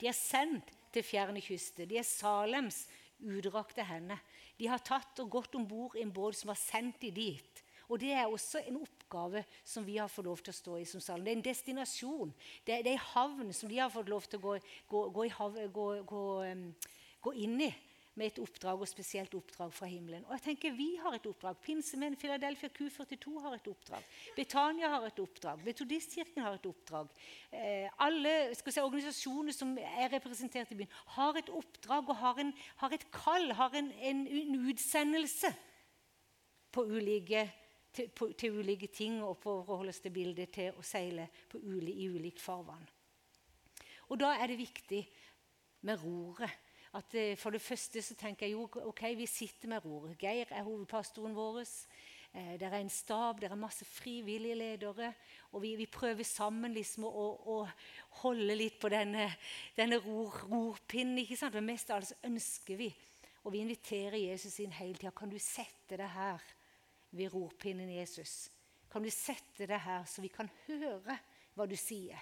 De 0.00 0.08
er 0.08 0.16
sendt 0.16 0.72
til 0.94 1.04
fjerne 1.04 1.42
kyster. 1.44 1.88
De 1.88 1.98
er 2.00 2.06
Salems 2.06 2.84
utdrakte 3.20 3.84
hender. 3.86 4.20
De 4.56 4.68
har 4.70 4.82
tatt 4.84 5.20
og 5.22 5.30
gått 5.32 5.56
om 5.58 5.66
bord 5.68 5.96
en 6.00 6.12
båt 6.12 6.38
som 6.38 6.52
har 6.52 6.60
sendt 6.60 7.00
de 7.04 7.12
dit. 7.14 7.55
Og 7.88 8.00
det 8.02 8.12
er 8.12 8.26
også 8.26 8.62
en 8.66 8.80
oppgave 8.82 9.44
som 9.64 9.86
vi 9.86 9.98
har 10.00 10.10
fått 10.10 10.26
lov 10.26 10.42
til 10.42 10.54
å 10.54 10.60
stå 10.60 10.78
i 10.80 10.86
som 10.88 11.02
salen. 11.02 11.26
Det 11.26 11.32
er 11.32 11.38
en 11.38 11.48
destinasjon. 11.48 12.32
Det 12.66 12.80
det 12.84 12.92
er 12.92 12.98
en 12.98 13.10
havn 13.12 13.52
som 13.54 13.70
de 13.70 13.78
har 13.78 13.92
fått 13.92 14.10
lov 14.10 14.26
til 14.26 14.40
å 14.40 14.46
gå, 14.46 14.56
gå, 14.90 15.02
gå, 15.14 15.28
hav, 15.38 15.60
gå, 15.72 17.34
inn 17.34 17.60
i. 17.68 17.74
med 18.16 18.30
et 18.30 18.38
oppdrag, 18.40 18.80
og 18.80 18.88
spesielt 18.88 19.34
oppdrag 19.36 19.74
fra 19.76 19.86
himmelen. 19.90 20.22
Og 20.24 20.30
jeg 20.32 20.42
tenker 20.46 20.72
Vi 20.72 20.96
har 20.96 21.12
et 21.12 21.26
oppdrag. 21.28 21.58
Pinsemenn 21.60 22.16
Philadelphia 22.16 22.70
Q42 22.72 23.42
har 23.42 23.54
et 23.58 23.68
oppdrag. 23.68 24.06
Betania 24.34 24.88
har 24.88 25.04
et 25.04 25.18
oppdrag. 25.20 25.60
Metodistkirken 25.66 26.40
har 26.40 26.56
et 26.56 26.64
oppdrag. 26.66 27.10
Eh, 27.52 27.90
alle 27.98 28.54
si, 28.54 28.80
organisasjoner 28.80 29.52
som 29.52 29.76
er 29.76 30.08
representert 30.14 30.72
i 30.72 30.78
byen, 30.80 30.96
har 31.18 31.36
et 31.36 31.52
oppdrag 31.52 32.08
og 32.08 32.16
har, 32.16 32.40
en, 32.40 32.54
har 32.80 32.96
et 32.96 33.04
kall, 33.12 33.52
har 33.52 33.76
en, 33.76 33.92
en, 34.00 34.26
en 34.26 34.58
utsendelse 34.72 35.52
på 36.72 36.84
ulike, 36.88 37.44
til, 37.96 38.10
på, 38.12 38.30
til, 38.38 38.60
ulike 38.60 38.90
ting 38.92 39.22
og 39.24 39.38
på 39.42 39.58
å 39.60 39.76
holde 39.78 39.94
oss 39.94 40.02
til 40.04 40.14
bildet 40.14 40.52
til 40.54 40.76
å 40.76 40.84
seile 40.84 41.28
uli, 41.56 41.94
i 42.04 42.08
ulikt 42.12 42.42
farvann. 42.42 42.84
Og 44.06 44.20
da 44.20 44.34
er 44.36 44.52
det 44.52 44.60
viktig 44.60 45.02
med 45.86 46.02
roret. 46.02 46.62
At 46.96 47.14
eh, 47.18 47.36
For 47.36 47.52
det 47.52 47.60
første 47.60 48.02
så 48.02 48.14
tenker 48.16 48.46
jeg 48.46 48.54
jo 48.54 48.66
ok, 48.88 49.02
vi 49.18 49.26
sitter 49.28 49.68
med 49.68 49.84
roret. 49.84 50.16
Geir 50.20 50.48
er 50.50 50.64
hovedpastoren 50.64 51.34
vår. 51.36 51.64
Eh, 52.32 52.54
det 52.60 52.68
er 52.68 52.78
en 52.78 52.92
stab, 52.92 53.40
det 53.40 53.50
er 53.50 53.58
masse 53.58 53.84
frivillige 53.84 54.54
ledere. 54.54 55.12
Og 55.52 55.62
vi, 55.62 55.74
vi 55.76 55.88
prøver 55.90 56.24
sammen 56.24 56.74
liksom 56.76 57.08
å, 57.08 57.26
å, 57.52 57.58
holde 58.22 58.56
litt 58.56 58.78
på 58.80 58.90
denne, 58.92 59.28
denne 59.76 59.98
ror, 60.04 60.38
rorpinnen. 60.46 61.18
ikke 61.24 61.38
sant? 61.40 61.58
Men 61.58 61.72
mest 61.72 61.90
av 61.90 62.00
alt 62.00 62.14
ønsker 62.26 62.80
vi, 62.80 62.92
og 63.44 63.52
vi 63.54 63.64
inviterer 63.64 64.18
Jesus 64.20 64.60
inn 64.62 64.74
hele 64.78 64.96
tida. 64.96 65.14
Kan 65.16 65.32
du 65.32 65.38
sette 65.42 65.98
deg 65.98 66.14
her 66.16 66.55
ved 67.10 67.32
rorpinnen, 67.34 67.90
Jesus? 67.98 68.48
Kan 68.92 69.04
du 69.04 69.10
sette 69.12 69.66
deg 69.68 69.80
her, 69.82 70.04
så 70.08 70.22
vi 70.24 70.32
kan 70.32 70.50
høre 70.66 71.18
hva 71.56 71.66
du 71.68 71.76
sier? 71.78 72.20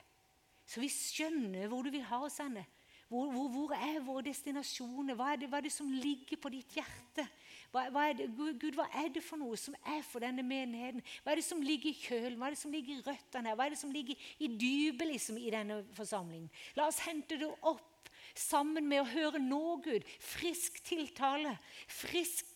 Så 0.64 0.80
vi 0.80 0.88
skjønner 0.92 1.68
hvor 1.68 1.84
du 1.84 1.92
vil 1.92 2.06
ha 2.08 2.22
oss 2.24 2.40
henne. 2.40 2.64
Hvor, 3.08 3.28
hvor, 3.30 3.48
hvor, 3.52 3.72
er 3.76 4.00
våre 4.02 4.24
destinasjoner? 4.26 5.14
Hva 5.14 5.34
er, 5.34 5.42
det, 5.42 5.48
hva 5.52 5.60
er, 5.60 5.66
det, 5.68 5.74
som 5.74 5.90
ligger 5.92 6.40
på 6.40 6.50
ditt 6.50 6.72
hjerte? 6.74 7.26
Hva, 7.70 7.84
hva 7.92 8.06
det, 8.16 8.30
Gud, 8.32 8.72
hva 8.78 8.86
er 8.96 9.10
det 9.12 9.22
for 9.22 9.38
noe 9.38 9.58
som 9.60 9.76
er 9.92 10.00
for 10.06 10.24
denne 10.24 10.42
menigheten? 10.46 11.04
Hva 11.22 11.34
er 11.34 11.42
det 11.42 11.46
som 11.46 11.60
ligger 11.62 11.92
i 11.92 11.98
kjølen? 12.00 12.38
Hva 12.40 12.48
er 12.48 12.56
det 12.56 12.62
som 12.62 12.72
ligger 12.74 12.96
i 12.96 13.04
røttene? 13.04 13.54
Hva 13.54 13.66
er 13.66 13.74
det 13.76 13.80
som 13.82 13.92
ligger 13.94 14.30
i 14.40 14.48
dypet 14.50 15.10
liksom, 15.12 15.38
i 15.38 15.52
denne 15.52 15.82
forsamlingen? 15.94 16.48
La 16.78 16.88
oss 16.88 17.02
hente 17.04 17.38
det 17.38 17.50
opp 17.60 18.10
sammen 18.34 18.88
med 18.88 19.04
å 19.04 19.10
høre 19.12 19.42
nå, 19.42 19.62
Gud. 19.84 20.08
Frisk 20.24 20.80
tiltale. 20.88 21.54
Frisk 21.86 22.48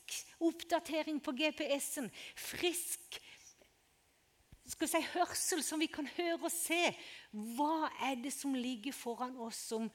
oppdatering 0.44 1.20
på 1.24 1.34
GPS-en. 1.36 2.10
Frisk 2.36 3.20
skal 4.68 4.90
si, 4.90 5.00
hørsel, 5.14 5.62
som 5.64 5.80
vi 5.80 5.88
kan 5.90 6.08
høre 6.18 6.42
og 6.42 6.52
se. 6.52 6.80
Hva 7.32 7.88
er 8.04 8.18
det 8.20 8.32
som 8.34 8.56
ligger 8.56 8.92
foran 8.96 9.36
oss 9.40 9.60
som, 9.70 9.88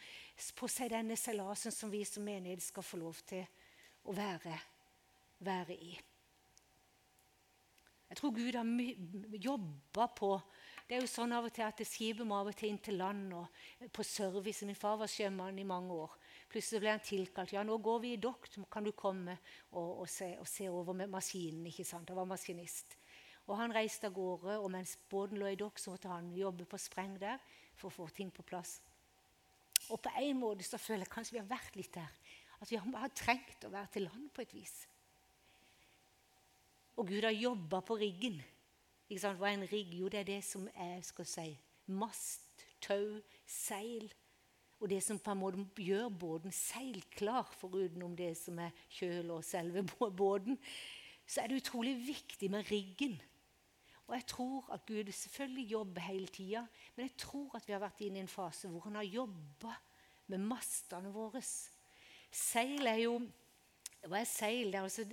på 0.58 0.70
seg 0.72 0.94
denne 0.94 1.18
seilasen 1.20 1.74
som 1.74 1.94
vi 1.94 2.04
som 2.08 2.26
menighet 2.26 2.64
skal 2.66 2.86
få 2.86 3.00
lov 3.02 3.22
til 3.30 3.46
å 4.10 4.16
være, 4.18 4.58
være 5.46 5.78
i? 5.78 5.94
Jeg 8.14 8.20
tror 8.20 8.34
Gud 8.36 8.56
har 8.60 9.40
jobba 9.42 10.06
på 10.14 10.36
Det 10.86 10.98
er 10.98 11.02
jo 11.02 11.10
sånn 11.10 11.32
av 11.34 11.48
og 11.48 11.54
til 11.56 11.64
at 11.66 11.80
skipet 11.88 12.28
må 12.28 12.36
av 12.38 12.52
og 12.52 12.58
til 12.58 12.70
inn 12.70 12.82
til 12.84 13.00
land 13.00 13.32
og 13.34 13.88
på 13.96 14.04
service. 14.06 14.68
Min 14.68 14.78
far 14.78 15.00
var 15.00 15.10
sjømann 15.10 15.58
i 15.58 15.66
mange 15.66 15.96
år. 15.96 16.12
Plutselig 16.54 16.84
ble 16.84 16.92
han 16.94 17.02
tilkalt. 17.02 17.54
Ja, 17.56 17.64
nå 17.66 17.80
går 17.82 18.02
vi 18.04 18.12
i 18.14 18.22
dokt, 18.22 18.60
kan 18.72 18.86
du 18.86 18.92
komme 18.94 19.40
og, 19.72 20.04
og, 20.04 20.08
se, 20.12 20.36
og 20.38 20.46
se, 20.50 20.68
over 20.70 20.94
med 20.94 21.10
maskinen. 21.10 21.66
ikke 21.66 21.86
sant? 21.88 22.12
Han 22.14 22.20
var 22.22 22.30
maskinist. 22.30 22.94
Og 23.48 23.58
Han 23.58 23.74
reiste 23.76 24.08
av 24.08 24.14
gårde, 24.16 24.60
og 24.62 24.70
mens 24.72 24.94
båten 25.10 25.42
lå 25.42 25.50
i 25.50 25.60
dokk, 25.60 25.82
så 25.82 25.92
måtte 25.92 26.12
han 26.12 26.30
jobbe 26.38 26.68
på 26.70 26.80
spreng 26.80 27.18
der 27.20 27.42
for 27.74 27.90
å 27.90 27.96
få 27.96 28.08
ting 28.14 28.30
på 28.32 28.46
plass. 28.46 28.78
Og 29.90 30.00
på 30.00 30.14
en 30.22 30.40
måte 30.40 30.64
så 30.64 30.78
føler 30.80 31.04
jeg 31.04 31.12
kanskje 31.16 31.36
vi 31.36 31.42
har 31.42 31.50
vært 31.50 31.76
litt 31.76 31.92
der. 31.98 32.22
At 32.62 32.72
vi 32.72 32.80
har 32.80 33.16
trengt 33.18 33.66
å 33.66 33.74
være 33.74 33.92
til 33.92 34.06
land 34.08 34.30
på 34.32 34.46
et 34.46 34.54
vis. 34.56 34.76
Og 36.96 37.10
Gud 37.10 37.26
har 37.26 37.34
jobba 37.34 37.82
på 37.82 37.98
riggen. 38.00 38.38
Ikke 39.10 39.24
sant? 39.26 39.42
Hva 39.42 39.50
er 39.50 39.58
en 39.58 39.68
rigg? 39.74 39.92
Jo, 39.98 40.08
det 40.14 40.22
er 40.22 40.30
det 40.30 40.42
som 40.46 40.70
er 40.78 41.02
skal 41.04 41.28
si, 41.28 41.50
mast, 41.90 42.64
tau, 42.86 43.18
seil. 43.50 44.08
Og 44.82 44.90
det 44.90 45.00
som 45.04 45.20
på 45.20 45.32
en 45.32 45.40
måte 45.40 45.84
gjør 45.84 46.10
båten 46.10 46.52
seilklar, 46.52 47.52
forutenom 47.60 48.16
det 48.18 48.34
som 48.40 48.58
er 48.60 48.74
kjøl 48.92 49.32
og 49.38 49.46
selve 49.48 49.86
båten, 50.12 50.58
så 51.26 51.42
er 51.42 51.52
det 51.52 51.62
utrolig 51.62 51.96
viktig 52.08 52.50
med 52.52 52.68
riggen. 52.72 53.16
Og 54.08 54.16
jeg 54.18 54.26
tror 54.28 54.74
at 54.76 54.86
Gud 54.86 55.12
selvfølgelig 55.12 55.72
jobber 55.72 56.02
hele 56.02 56.28
tida, 56.28 56.66
men 56.96 57.08
jeg 57.08 57.16
tror 57.18 57.56
at 57.56 57.68
vi 57.68 57.74
har 57.74 57.84
vært 57.84 58.02
inne 58.04 58.20
i 58.20 58.26
en 58.26 58.32
fase 58.32 58.68
hvor 58.68 58.84
han 58.88 59.00
har 59.00 59.08
jobba 59.08 59.78
med 60.28 60.44
mastene 60.44 61.12
våre. 61.14 61.42
Seil 62.32 62.88
er 62.90 63.06
jo 63.06 63.22
Hva 64.04 64.20
er 64.20 64.28
seil? 64.28 64.74
Er 64.76 64.84
altså, 64.84 65.06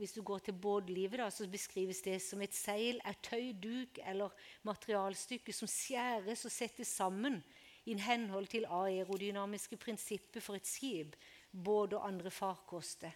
hvis 0.00 0.16
du 0.16 0.22
går 0.26 0.40
til 0.42 0.56
båtlivet, 0.58 1.20
da, 1.20 1.28
så 1.30 1.46
beskrives 1.46 2.00
det 2.02 2.16
som 2.24 2.40
et 2.42 2.54
seil 2.58 2.98
er 3.06 3.14
tøy, 3.22 3.52
duk 3.54 4.00
eller 4.02 4.34
materialstykke 4.66 5.54
som 5.54 5.70
skjæres 5.70 6.42
og 6.48 6.50
settes 6.50 6.90
sammen 6.90 7.38
i 7.86 7.96
henhold 7.98 8.46
til 8.46 8.66
aerodynamiske 8.68 9.76
prinsipper 9.76 10.40
for 10.40 10.58
et 10.58 10.68
skip, 10.68 11.16
båt 11.52 11.96
og 11.96 12.06
andre 12.06 12.30
farkoster. 12.30 13.14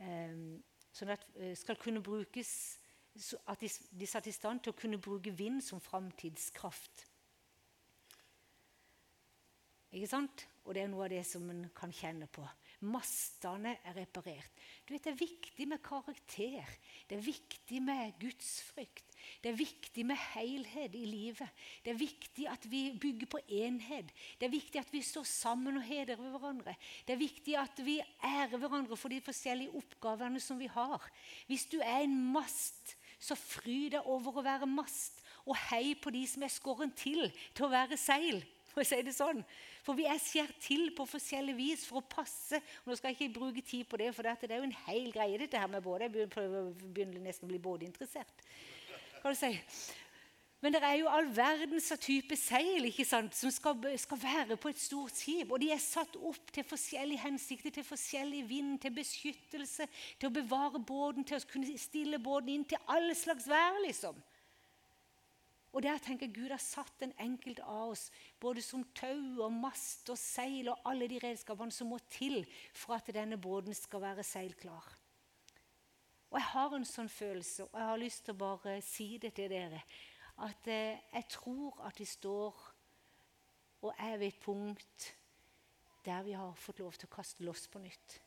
Um, 0.00 0.60
sånn 0.92 1.12
at 1.14 1.24
skal 1.58 1.78
kunne 1.80 2.02
brukes 2.02 2.50
at 3.46 3.60
de, 3.60 3.68
de 4.00 4.06
satt 4.06 4.28
i 4.30 4.34
stand 4.34 4.62
til 4.64 4.72
å 4.72 4.78
kunne 4.78 5.00
bruke 5.02 5.32
vind 5.34 5.62
som 5.64 5.80
framtidskraft. 5.82 7.06
Ikke 9.90 10.10
sant? 10.10 10.46
Og 10.64 10.76
det 10.76 10.84
er 10.84 10.90
noe 10.92 11.08
av 11.08 11.12
det 11.12 11.24
som 11.26 11.48
en 11.50 11.64
kan 11.74 11.92
kjenne 11.94 12.28
på. 12.30 12.44
Mastene 12.80 13.74
er 13.84 13.96
reparert. 13.98 14.50
Du 14.88 14.94
vet, 14.94 15.04
Det 15.04 15.12
er 15.12 15.18
viktig 15.20 15.68
med 15.68 15.82
karakter. 15.84 16.64
Det 17.08 17.18
er 17.18 17.22
viktig 17.22 17.82
med 17.82 18.12
gudsfrykt. 18.20 19.04
Det 19.42 19.50
er 19.50 19.56
viktig 19.56 20.06
med 20.06 20.16
helhet 20.16 20.94
i 20.94 21.04
livet. 21.04 21.48
Det 21.84 21.92
er 21.92 21.98
viktig 21.98 22.46
at 22.48 22.64
vi 22.70 22.96
bygger 23.00 23.26
på 23.26 23.40
enhet. 23.48 24.08
Det 24.40 24.46
er 24.46 24.54
viktig 24.54 24.80
at 24.80 24.92
vi 24.92 25.02
står 25.02 25.24
sammen 25.28 25.76
og 25.76 25.84
hedrer 25.84 26.16
hverandre. 26.16 26.74
Det 27.06 27.12
er 27.12 27.20
viktig 27.20 27.56
at 27.56 27.84
vi 27.84 28.00
ærer 28.24 28.56
hverandre 28.56 28.96
for 28.96 29.12
de 29.12 29.20
forskjellige 29.20 29.76
oppgavene 29.76 30.40
som 30.40 30.58
vi 30.58 30.66
har. 30.66 31.04
Hvis 31.46 31.66
du 31.66 31.78
er 31.84 32.00
en 32.06 32.16
mast, 32.32 32.96
så 33.20 33.36
fry 33.36 33.90
deg 33.92 34.06
over 34.08 34.40
å 34.40 34.46
være 34.46 34.66
mast, 34.66 35.20
og 35.44 35.56
hei 35.68 35.94
på 36.00 36.12
de 36.14 36.24
som 36.28 36.42
er 36.42 36.52
skåren 36.52 36.92
til 36.96 37.28
til 37.52 37.66
å 37.66 37.72
være 37.72 38.00
seil. 38.00 38.40
For 38.70 38.82
å 38.82 38.86
si 38.86 39.00
det 39.02 39.12
sånn. 39.16 39.42
For 39.84 39.96
vi 39.98 40.06
er 40.10 40.20
skjært 40.20 40.58
til 40.62 40.90
på 40.96 41.06
forskjellig 41.08 41.56
vis 41.56 41.86
for 41.88 42.00
å 42.00 42.08
passe. 42.16 42.60
Og 42.82 42.90
nå 42.90 42.98
skal 42.98 43.12
jeg 43.12 43.20
ikke 43.20 43.38
bruke 43.38 43.64
tid 43.64 43.88
på 43.88 44.00
det, 44.00 44.12
for 44.16 44.26
det 44.26 44.50
er 44.50 44.60
jo 44.60 44.68
en 44.68 44.78
hel 44.86 45.08
greie, 45.14 45.40
dette 45.40 45.60
her 45.60 45.70
med 45.72 45.84
både. 45.84 46.10
Jeg 46.10 46.28
begynner 46.28 47.24
nesten 47.24 47.48
å 47.48 47.52
bli 47.52 47.62
båtinteressert. 47.62 48.46
Kan 49.20 49.34
du 49.34 49.38
si. 49.38 49.54
Men 50.60 50.74
det 50.74 50.82
er 50.84 50.98
jo 51.00 51.08
all 51.08 51.28
verdens 51.32 51.86
type 52.04 52.36
seil 52.36 52.84
ikke 52.84 53.06
sant, 53.08 53.32
som 53.32 53.52
skal, 53.52 53.78
skal, 53.96 54.18
være 54.20 54.58
på 54.60 54.68
et 54.68 54.80
stort 54.80 55.16
skip. 55.16 55.48
Og 55.48 55.62
de 55.62 55.70
er 55.72 55.80
satt 55.80 56.18
opp 56.20 56.52
til 56.52 56.66
forskjellige 56.68 57.22
hensikter, 57.22 57.72
til 57.72 57.86
forskjellig 57.86 58.42
vind, 58.48 58.74
til 58.82 58.92
beskyttelse, 58.98 59.88
til 60.20 60.28
å 60.28 60.34
bevare 60.34 60.82
båten, 60.84 61.24
til 61.24 61.40
å 61.40 61.48
kunne 61.48 61.80
stille 61.80 62.20
båten 62.20 62.52
inn 62.52 62.66
til 62.68 62.92
alle 62.92 63.16
slags 63.16 63.48
vær. 63.48 63.80
liksom. 63.86 64.20
Og 65.72 65.82
der 65.82 65.98
tenker 66.02 66.26
jeg 66.26 66.34
Gud 66.34 66.50
har 66.50 66.62
satt 66.62 66.96
den 66.98 67.12
enkelte 67.22 67.62
av 67.62 67.92
oss, 67.92 68.08
både 68.42 68.62
som 68.62 68.82
tau 68.96 69.44
og 69.44 69.52
mast 69.54 70.10
og 70.10 70.18
seil 70.18 70.72
og 70.72 70.82
alle 70.90 71.06
de 71.10 71.20
redskapene 71.22 71.74
som 71.74 71.92
må 71.92 72.00
til 72.10 72.42
for 72.74 72.96
at 72.96 73.10
denne 73.14 73.38
båten 73.38 73.76
skal 73.76 74.02
være 74.02 74.26
seilklar. 74.26 74.88
Og 76.30 76.38
jeg 76.38 76.48
har 76.52 76.74
en 76.74 76.86
sånn 76.86 77.10
følelse, 77.10 77.68
og 77.68 77.78
jeg 77.78 77.90
har 77.90 78.02
lyst 78.02 78.24
til 78.26 78.34
å 78.34 78.42
bare 78.42 78.76
si 78.86 79.08
det 79.22 79.32
til 79.38 79.50
dere, 79.50 79.82
at 80.42 80.68
eh, 80.70 80.98
jeg 81.12 81.26
tror 81.36 81.80
at 81.86 81.98
vi 82.00 82.06
står 82.06 82.60
og 83.80 83.94
er 83.96 84.18
ved 84.18 84.28
et 84.28 84.42
punkt 84.42 85.10
der 86.04 86.22
vi 86.24 86.32
har 86.32 86.54
fått 86.56 86.80
lov 86.80 86.96
til 86.96 87.10
å 87.10 87.14
kaste 87.14 87.44
loss 87.44 87.66
på 87.70 87.82
nytt. 87.82 88.20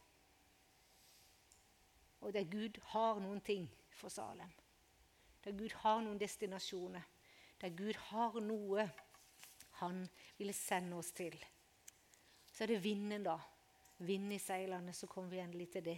Og 2.23 2.33
der 2.35 2.47
Gud 2.47 2.77
har 2.93 3.19
noen 3.19 3.41
ting 3.43 3.65
for 3.91 4.13
Salem. 4.13 4.51
Der 5.43 5.55
Gud 5.57 5.73
har 5.81 6.03
noen 6.03 6.21
destinasjoner 6.21 7.12
der 7.63 7.71
Gud 7.71 7.95
har 8.09 8.35
noe 8.43 8.83
han 9.79 10.03
ville 10.37 10.53
sende 10.53 10.97
oss 10.99 11.13
til. 11.15 11.35
Så 12.51 12.65
er 12.65 12.73
det 12.73 12.83
vinden, 12.83 13.23
da. 13.23 13.37
Vind 14.03 14.33
i 14.35 14.39
seilene, 14.41 14.93
så 14.93 15.07
kommer 15.07 15.31
vi 15.31 15.39
endelig 15.39 15.69
til 15.71 15.85
det. 15.85 15.97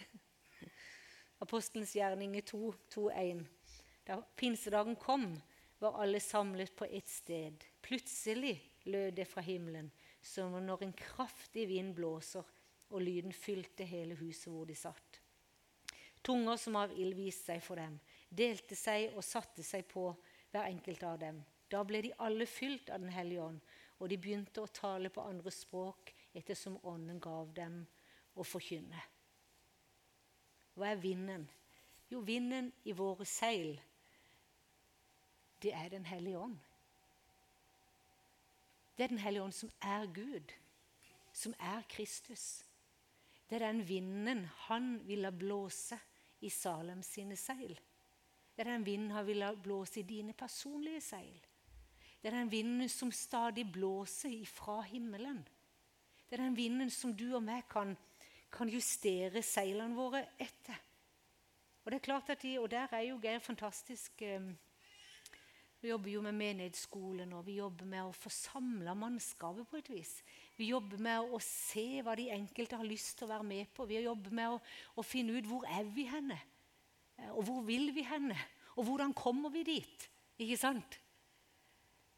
Apostelens 1.44 1.92
gjerninger 1.96 2.46
2, 2.48 2.72
2.1. 2.94 3.44
Da 4.08 4.18
pinsedagen 4.36 4.96
kom, 4.96 5.28
var 5.82 6.00
alle 6.00 6.20
samlet 6.20 6.72
på 6.76 6.88
ett 6.88 7.08
sted. 7.08 7.60
Plutselig 7.82 8.56
lød 8.84 9.12
det 9.18 9.28
fra 9.28 9.44
himmelen, 9.44 9.90
som 10.22 10.56
når 10.64 10.86
en 10.86 10.96
kraftig 10.96 11.68
vind 11.68 11.94
blåser, 11.94 12.46
og 12.92 13.02
lyden 13.02 13.32
fylte 13.32 13.84
hele 13.88 14.16
huset 14.16 14.48
hvor 14.52 14.64
de 14.68 14.76
satt. 14.76 15.20
Tunger 16.22 16.56
som 16.60 16.76
av 16.78 16.92
ild 16.94 17.16
viste 17.18 17.50
seg 17.52 17.62
for 17.64 17.80
dem, 17.80 17.96
delte 18.30 18.76
seg 18.78 19.12
og 19.16 19.24
satte 19.26 19.64
seg 19.66 19.84
på 19.90 20.10
hver 20.52 20.68
enkelt 20.68 21.02
av 21.02 21.18
dem. 21.18 21.40
Da 21.72 21.82
ble 21.88 22.02
de 22.04 22.12
alle 22.20 22.46
fylt 22.46 22.90
av 22.92 23.00
Den 23.00 23.12
hellige 23.12 23.42
ånd, 23.42 23.60
og 23.98 24.08
de 24.10 24.18
begynte 24.18 24.62
å 24.62 24.70
tale 24.74 25.08
på 25.10 25.24
andre 25.24 25.50
språk 25.50 26.12
ettersom 26.34 26.78
Ånden 26.82 27.20
gav 27.20 27.52
dem 27.56 27.82
å 28.34 28.44
forkynne. 28.44 29.00
Hva 30.74 30.92
er 30.92 31.00
vinden? 31.00 31.46
Jo, 32.12 32.20
vinden 32.20 32.72
i 32.84 32.92
våre 32.92 33.24
seil, 33.28 33.80
det 35.62 35.72
er 35.72 35.88
Den 35.88 36.04
hellige 36.04 36.38
ånd. 36.38 36.58
Det 38.96 39.04
er 39.04 39.08
Den 39.08 39.22
hellige 39.22 39.42
ånd 39.42 39.54
som 39.54 39.70
er 39.80 40.06
Gud, 40.06 40.52
som 41.32 41.54
er 41.58 41.82
Kristus. 41.88 42.64
Det 43.48 43.56
er 43.56 43.66
den 43.66 43.88
vinden 43.88 44.44
han 44.66 44.98
ville 45.06 45.32
blåse 45.32 45.98
i 46.40 46.50
Salem 46.50 47.02
sine 47.02 47.36
seil. 47.36 47.78
Det 48.52 48.66
er 48.66 48.72
den 48.72 48.86
vinden 48.86 49.10
han 49.10 49.26
vil 49.26 49.44
blåse 49.62 50.00
i 50.00 50.06
dine 50.06 50.32
personlige 50.32 51.00
seil. 51.00 51.40
Det 52.22 52.30
er 52.30 52.36
den 52.36 52.50
vinden 52.50 52.88
som 52.88 53.12
stadig 53.12 53.64
blåser 53.72 54.30
ifra 54.30 54.80
himmelen. 54.82 55.40
Det 56.28 56.38
er 56.38 56.44
den 56.44 56.56
vinden 56.56 56.90
som 56.90 57.14
du 57.16 57.34
og 57.34 57.42
meg 57.42 57.64
kan, 57.68 57.96
kan 58.52 58.68
justere 58.68 59.42
seilene 59.42 59.96
våre 59.96 60.22
etter. 60.38 60.78
Og 61.82 61.90
det 61.90 61.98
er 61.98 62.04
klart 62.04 62.30
at 62.30 62.42
de, 62.42 62.58
og 62.60 62.70
der 62.70 62.92
er 62.92 63.08
jo 63.08 63.18
Geir 63.22 63.42
fantastisk. 63.42 64.22
Eh, 64.22 64.52
vi 65.82 65.88
jobber 65.88 66.10
jo 66.12 66.20
med 66.22 66.32
menighetsskolen, 66.38 67.32
og 67.32 67.46
vi 67.46 67.56
jobber 67.56 67.88
med 67.90 68.04
å 68.06 68.14
få 68.14 68.30
samla 68.30 68.94
mannskapet 68.94 69.66
på 69.66 69.80
et 69.80 69.88
vis. 69.90 70.12
Vi 70.56 70.68
jobber 70.70 71.00
med 71.02 71.34
å 71.34 71.40
se 71.42 72.04
hva 72.06 72.14
de 72.14 72.28
enkelte 72.30 72.78
har 72.78 72.86
lyst 72.86 73.16
til 73.18 73.26
å 73.26 73.32
være 73.32 73.48
med 73.48 73.72
på. 73.74 73.88
Vi 73.90 73.98
jobber 73.98 74.30
med 74.30 74.54
å, 74.54 74.60
å 74.94 75.02
finne 75.02 75.34
ut 75.34 75.48
hvor 75.50 75.66
er 75.66 75.90
vi 75.90 76.06
henne, 76.06 76.38
og 77.30 77.46
hvor 77.46 77.62
vil 77.66 77.92
vi 77.94 78.04
henne, 78.06 78.36
og 78.76 78.88
hvordan 78.88 79.14
kommer 79.14 79.52
vi 79.54 79.62
dit. 79.68 80.08
Ikke 80.42 80.56
sant? 80.56 80.98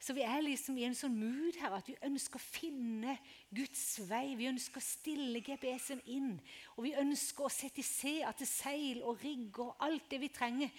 Så 0.05 0.13
vi 0.13 0.21
er 0.21 0.43
liksom 0.45 0.77
i 0.77 0.85
en 0.85 0.97
sånn 0.97 1.15
mood 1.17 1.57
her 1.57 1.73
at 1.79 1.87
vi 1.89 1.95
ønsker 2.05 2.37
å 2.37 2.45
finne 2.45 3.15
Guds 3.55 4.03
vei. 4.05 4.35
Vi 4.37 4.51
ønsker 4.51 4.83
å 4.83 4.85
stille 4.85 5.41
GPS-en 5.41 6.03
inn. 6.13 6.35
Og 6.77 6.85
vi 6.85 6.93
ønsker 7.01 7.47
å 7.47 7.53
sette 7.53 7.81
i 7.81 7.87
se 7.87 8.19
at 8.27 8.43
seil 8.45 9.01
og 9.01 9.23
rigg 9.25 9.63
og 9.65 9.81
alt 9.85 10.11
det 10.13 10.21
vi 10.21 10.29
trenger, 10.35 10.73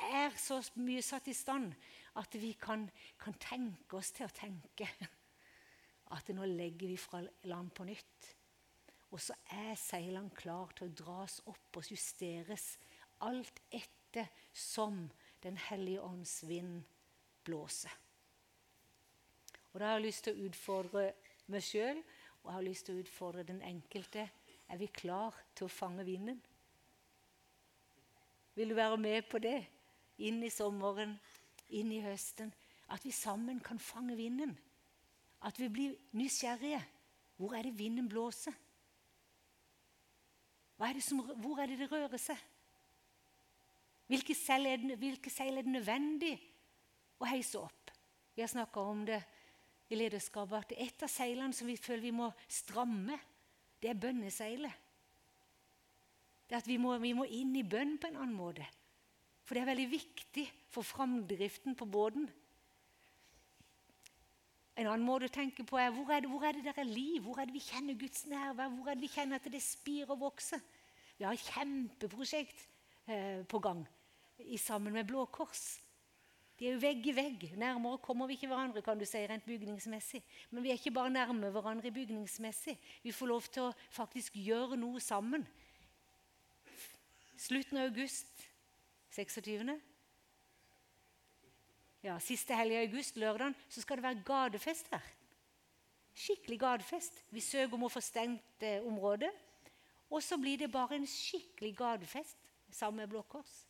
er 0.00 0.32
så 0.40 0.62
mye 0.80 1.02
satt 1.04 1.28
i 1.28 1.36
stand 1.36 1.74
at 2.16 2.36
vi 2.40 2.54
kan, 2.56 2.86
kan 3.20 3.36
tenke 3.36 3.98
oss 3.98 4.14
til 4.16 4.24
å 4.24 4.32
tenke 4.32 4.88
at 6.16 6.30
nå 6.32 6.48
legger 6.48 6.88
vi 6.88 6.96
fra 6.96 7.20
land 7.52 7.74
på 7.76 7.84
nytt. 7.84 8.30
Og 9.12 9.20
så 9.20 9.36
er 9.60 9.74
seilene 9.76 10.32
klar 10.32 10.72
til 10.78 10.88
å 10.88 10.96
dras 11.02 11.40
opp 11.50 11.76
og 11.76 11.92
justeres 11.92 12.78
alt 13.20 13.62
etter 13.70 14.28
som 14.52 15.08
Den 15.40 15.56
hellige 15.56 16.02
ånds 16.04 16.42
vind 16.44 16.82
blåser. 17.44 17.92
Og 19.72 19.80
Da 19.80 19.86
har 19.86 19.92
jeg 19.92 20.02
lyst 20.02 20.24
til 20.24 20.34
å 20.36 20.48
utfordre 20.50 21.04
meg 21.48 21.64
sjøl 21.64 22.02
og 22.40 22.48
jeg 22.50 22.54
har 22.54 22.64
lyst 22.64 22.86
til 22.86 22.96
å 22.96 23.02
utfordre 23.04 23.44
den 23.44 23.60
enkelte. 23.62 24.28
Er 24.68 24.78
vi 24.80 24.88
klar 24.94 25.36
til 25.54 25.66
å 25.66 25.72
fange 25.72 26.04
vinden? 26.06 26.40
Vil 28.54 28.72
du 28.72 28.74
være 28.74 28.96
med 29.00 29.28
på 29.30 29.38
det? 29.42 29.58
Inn 30.18 30.42
i 30.44 30.50
sommeren, 30.52 31.14
inn 31.68 31.92
i 31.92 32.00
høsten. 32.04 32.52
At 32.90 33.04
vi 33.04 33.12
sammen 33.14 33.60
kan 33.60 33.78
fange 33.78 34.16
vinden. 34.16 34.56
At 35.42 35.60
vi 35.60 35.68
blir 35.68 35.94
nysgjerrige. 36.16 36.80
Hvor 37.36 37.54
er 37.56 37.68
det 37.68 37.78
vinden 37.78 38.08
blåser? 38.08 38.56
Er 40.80 41.00
som, 41.04 41.20
hvor 41.20 41.60
er 41.60 41.68
det 41.68 41.78
det 41.78 41.90
rører 41.92 42.20
seg? 42.20 42.36
Hvilke 44.10 44.34
seil 44.34 44.66
er 44.66 44.80
det, 44.82 44.96
hvilke 44.98 45.30
seil 45.30 45.60
er 45.60 45.62
det 45.62 45.70
nødvendig 45.70 46.32
å 47.22 47.28
heise 47.30 47.60
opp? 47.60 47.92
Vi 48.34 48.42
har 48.42 48.50
snakka 48.50 48.82
om 48.82 49.04
det 49.06 49.20
i 49.90 49.98
lederskapet 49.98 50.56
at 50.58 50.72
et 50.74 51.04
av 51.06 51.10
seilene 51.10 51.54
som 51.54 51.68
vi 51.70 51.76
føler 51.78 52.08
vi 52.08 52.16
må 52.18 52.30
stramme, 52.50 53.18
det 53.78 53.92
er 53.92 54.00
bønneseilet. 54.02 54.88
Det 56.50 56.58
at 56.58 56.66
vi 56.66 56.80
må, 56.82 56.96
vi 56.98 57.12
må 57.14 57.28
inn 57.30 57.54
i 57.54 57.62
bønn 57.62 57.94
på 58.02 58.10
en 58.10 58.18
annen 58.18 58.34
måte. 58.34 58.66
For 59.46 59.54
det 59.54 59.62
er 59.62 59.70
veldig 59.70 59.86
viktig 59.92 60.46
for 60.74 60.86
framdriften 60.86 61.78
på 61.78 61.86
båten. 61.86 62.26
En 64.74 64.90
annen 64.90 65.06
måte 65.06 65.30
å 65.30 65.36
tenke 65.36 65.62
på 65.66 65.78
er 65.78 65.94
hvor 65.94 66.10
er 66.10 66.24
det, 66.24 66.32
hvor 66.32 66.48
er 66.48 66.58
det 66.58 66.66
der 66.66 66.82
er 66.82 66.90
liv? 66.90 67.22
Hvor 67.22 67.38
er 67.38 67.46
det 67.46 67.54
vi 67.54 67.62
kjenner 67.62 67.98
Guds 67.98 68.26
nærvær? 68.30 68.74
Hvor 68.74 68.90
er 68.90 68.98
det 68.98 69.06
vi 69.06 69.14
kjenner 69.14 69.38
at 69.38 69.48
det 69.54 69.62
spirer 69.62 70.16
og 70.16 70.22
vokser? 70.26 70.62
Vi 71.14 71.28
har 71.28 71.38
et 71.38 71.50
kjempeprosjekt 71.54 72.66
eh, 73.06 73.42
på 73.46 73.62
gang 73.62 73.86
sammen 74.58 74.92
med 74.92 75.06
Blå 75.06 75.24
Kors. 75.24 75.80
De 76.60 76.66
er 76.68 76.74
jo 76.74 76.80
vegg 76.82 77.06
i 77.08 77.12
vegg. 77.16 77.44
Nærmere 77.56 77.98
kommer 78.04 78.28
vi 78.28 78.36
ikke 78.36 78.50
hverandre 78.50 78.82
kan 78.84 78.98
du 79.00 79.06
si, 79.08 79.20
rent 79.24 79.46
bygningsmessig. 79.48 80.20
Men 80.50 80.62
vi 80.62 80.68
er 80.68 80.76
ikke 80.76 80.92
bare 80.92 81.10
nærme 81.10 81.48
hverandre 81.50 81.90
bygningsmessig. 81.90 82.76
Vi 83.02 83.12
får 83.16 83.30
lov 83.30 83.46
til 83.48 83.70
å 83.70 83.76
faktisk 83.96 84.36
gjøre 84.36 84.76
noe 84.76 85.00
sammen. 85.00 85.46
Slutten 87.40 87.80
av 87.80 87.88
august 87.88 88.44
26. 89.16 89.72
Ja, 92.04 92.18
Siste 92.20 92.56
helg 92.56 92.76
i 92.76 92.82
august, 92.82 93.16
lørdag, 93.16 93.56
så 93.68 93.80
skal 93.80 93.96
det 93.96 94.06
være 94.10 94.22
gatefest 94.28 94.92
her. 94.92 95.08
Skikkelig 96.12 96.60
gatefest. 96.60 97.24
Vi 97.32 97.40
søker 97.40 97.78
om 97.78 97.88
å 97.88 97.92
få 97.92 98.04
stengt 98.04 98.64
eh, 98.64 98.84
området. 98.84 99.32
Og 100.10 100.20
så 100.22 100.36
blir 100.36 100.60
det 100.60 100.72
bare 100.72 100.98
en 100.98 101.08
skikkelig 101.08 101.72
gatefest 101.78 102.36
sammen 102.68 103.00
med 103.00 103.12
Blå 103.12 103.22
Kors. 103.22 103.69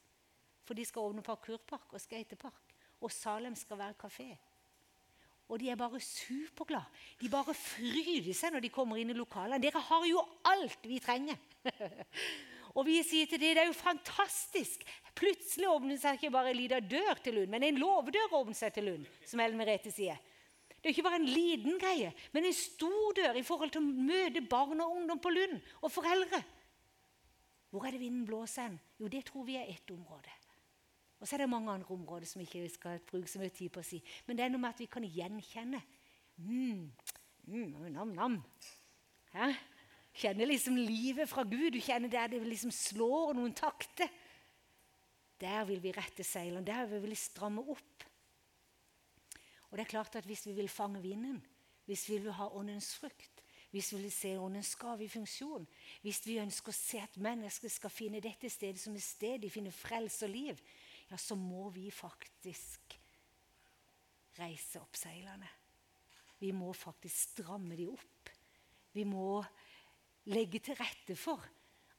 For 0.70 0.78
de 0.78 0.84
skal 0.86 1.02
åpne 1.02 1.24
parkourpark 1.26 1.96
og 1.96 1.98
skatepark 1.98 2.76
og 3.02 3.10
Salem 3.10 3.56
skal 3.58 3.78
være 3.80 3.96
kafé. 3.98 4.28
Og 5.50 5.58
de 5.58 5.66
er 5.72 5.78
bare 5.78 5.98
superglade. 5.98 6.86
De 7.18 7.26
bare 7.32 7.54
fryder 7.58 8.28
seg 8.38 8.52
når 8.54 8.62
de 8.62 8.70
kommer 8.70 9.00
inn 9.00 9.10
i 9.10 9.16
lokalene. 9.18 9.58
Dere 9.58 9.82
har 9.82 10.04
jo 10.06 10.22
alt 10.46 10.84
vi 10.86 11.00
trenger! 11.02 11.40
og 12.76 12.84
vi 12.86 13.00
sier 13.02 13.26
til 13.26 13.42
dem 13.42 13.56
det 13.56 13.64
er 13.64 13.66
jo 13.66 13.74
fantastisk. 13.74 14.84
Plutselig 15.18 15.66
åpner 15.72 15.98
seg 15.98 16.20
ikke 16.20 16.30
bare 16.36 16.52
en 16.52 16.60
liten 16.60 16.86
dør 16.86 17.18
til 17.24 17.40
Lund, 17.40 17.50
men 17.50 17.66
en 17.66 17.80
låvedør 17.82 18.36
åpner 18.38 18.58
seg 18.60 18.76
til 18.76 18.86
Lund, 18.92 19.08
som 19.26 19.42
Ellen 19.42 19.58
Merete 19.58 19.90
sier. 19.90 20.22
Det 20.70 20.86
er 20.86 20.94
ikke 20.94 21.08
bare 21.08 21.18
en 21.18 21.26
liten 21.26 21.82
greie, 21.82 22.12
men 22.30 22.46
en 22.46 22.54
stor 22.54 23.16
dør 23.18 23.42
i 23.42 23.42
forhold 23.42 23.74
til 23.74 23.82
å 23.82 24.06
møte 24.06 24.46
barn 24.46 24.86
og 24.86 25.00
ungdom 25.00 25.18
på 25.18 25.34
Lund, 25.34 25.58
og 25.82 25.90
foreldre. 25.98 26.44
Hvor 27.74 27.86
er 27.86 27.98
det 27.98 28.04
vinden 28.06 28.22
blåser 28.26 28.68
hen? 28.68 28.78
Jo, 29.02 29.10
det 29.10 29.24
tror 29.26 29.50
vi 29.50 29.58
er 29.58 29.66
ett 29.74 29.90
område. 29.90 30.30
Og 31.20 31.28
så 31.28 31.36
er 31.36 31.44
det 31.44 31.50
mange 31.52 31.72
andre 31.72 31.92
områder 31.92 32.26
som 32.26 32.40
ikke 32.40 32.64
skal 32.72 33.00
bruke 33.04 33.28
så 33.28 33.40
mye 33.42 33.52
tid 33.52 33.68
på 33.72 33.82
å 33.82 33.86
si. 33.86 34.00
Men 34.26 34.38
det 34.38 34.46
er 34.46 34.52
noe 34.52 34.62
med 34.62 34.72
at 34.72 34.80
vi 34.80 34.88
kan 34.88 35.04
gjenkjenne. 35.04 35.82
Mm, 36.40 36.86
mm, 37.44 37.74
nam, 37.92 38.14
nam. 38.16 38.38
Ja? 39.34 39.50
Kjenner 40.16 40.48
liksom 40.48 40.78
livet 40.80 41.28
fra 41.28 41.44
Gud. 41.44 41.74
Du 41.76 41.80
kjenner 41.84 42.08
der 42.08 42.32
det 42.32 42.40
liksom 42.48 42.72
slår 42.72 43.34
noen 43.36 43.52
takter. 43.56 44.08
Der 45.40 45.64
vil 45.68 45.80
vi 45.84 45.92
rette 45.96 46.24
seilene. 46.24 46.64
Der 46.66 46.88
vil 46.88 47.04
vi 47.04 47.18
stramme 47.20 47.64
opp. 47.68 48.08
Og 49.70 49.76
det 49.76 49.84
er 49.84 49.92
klart 49.92 50.16
at 50.16 50.26
Hvis 50.26 50.46
vi 50.46 50.52
vil 50.52 50.68
fange 50.68 51.02
vinden, 51.02 51.44
hvis 51.84 52.08
vi 52.08 52.18
vil 52.18 52.32
ha 52.32 52.48
åndens 52.48 52.94
frukt, 52.96 53.44
hvis 53.70 53.92
vi 53.92 54.02
vil 54.02 54.12
se 54.12 54.38
åndens 54.38 54.76
gave 54.76 55.04
i 55.04 55.08
funksjon, 55.08 55.66
hvis 56.02 56.26
vi 56.26 56.40
ønsker 56.42 56.72
å 56.72 56.74
se 56.74 56.98
at 56.98 57.16
mennesker 57.16 57.70
skal 57.70 57.90
finne 57.90 58.20
dette 58.20 58.50
stedet 58.50 58.80
som 58.82 58.94
et 58.94 59.02
sted 59.02 59.38
de 59.42 59.50
finner 59.50 59.70
frelse 59.70 60.26
og 60.26 60.32
liv, 60.34 60.62
ja, 61.10 61.18
så 61.18 61.36
må 61.36 61.68
vi 61.74 61.90
faktisk 61.90 62.96
reise 64.38 64.80
opp 64.80 64.96
seilene. 64.98 65.48
Vi 66.40 66.52
må 66.56 66.70
faktisk 66.72 67.34
stramme 67.34 67.76
de 67.76 67.88
opp. 67.90 68.30
Vi 68.94 69.04
må 69.04 69.40
legge 70.30 70.60
til 70.62 70.78
rette 70.78 71.16
for 71.18 71.42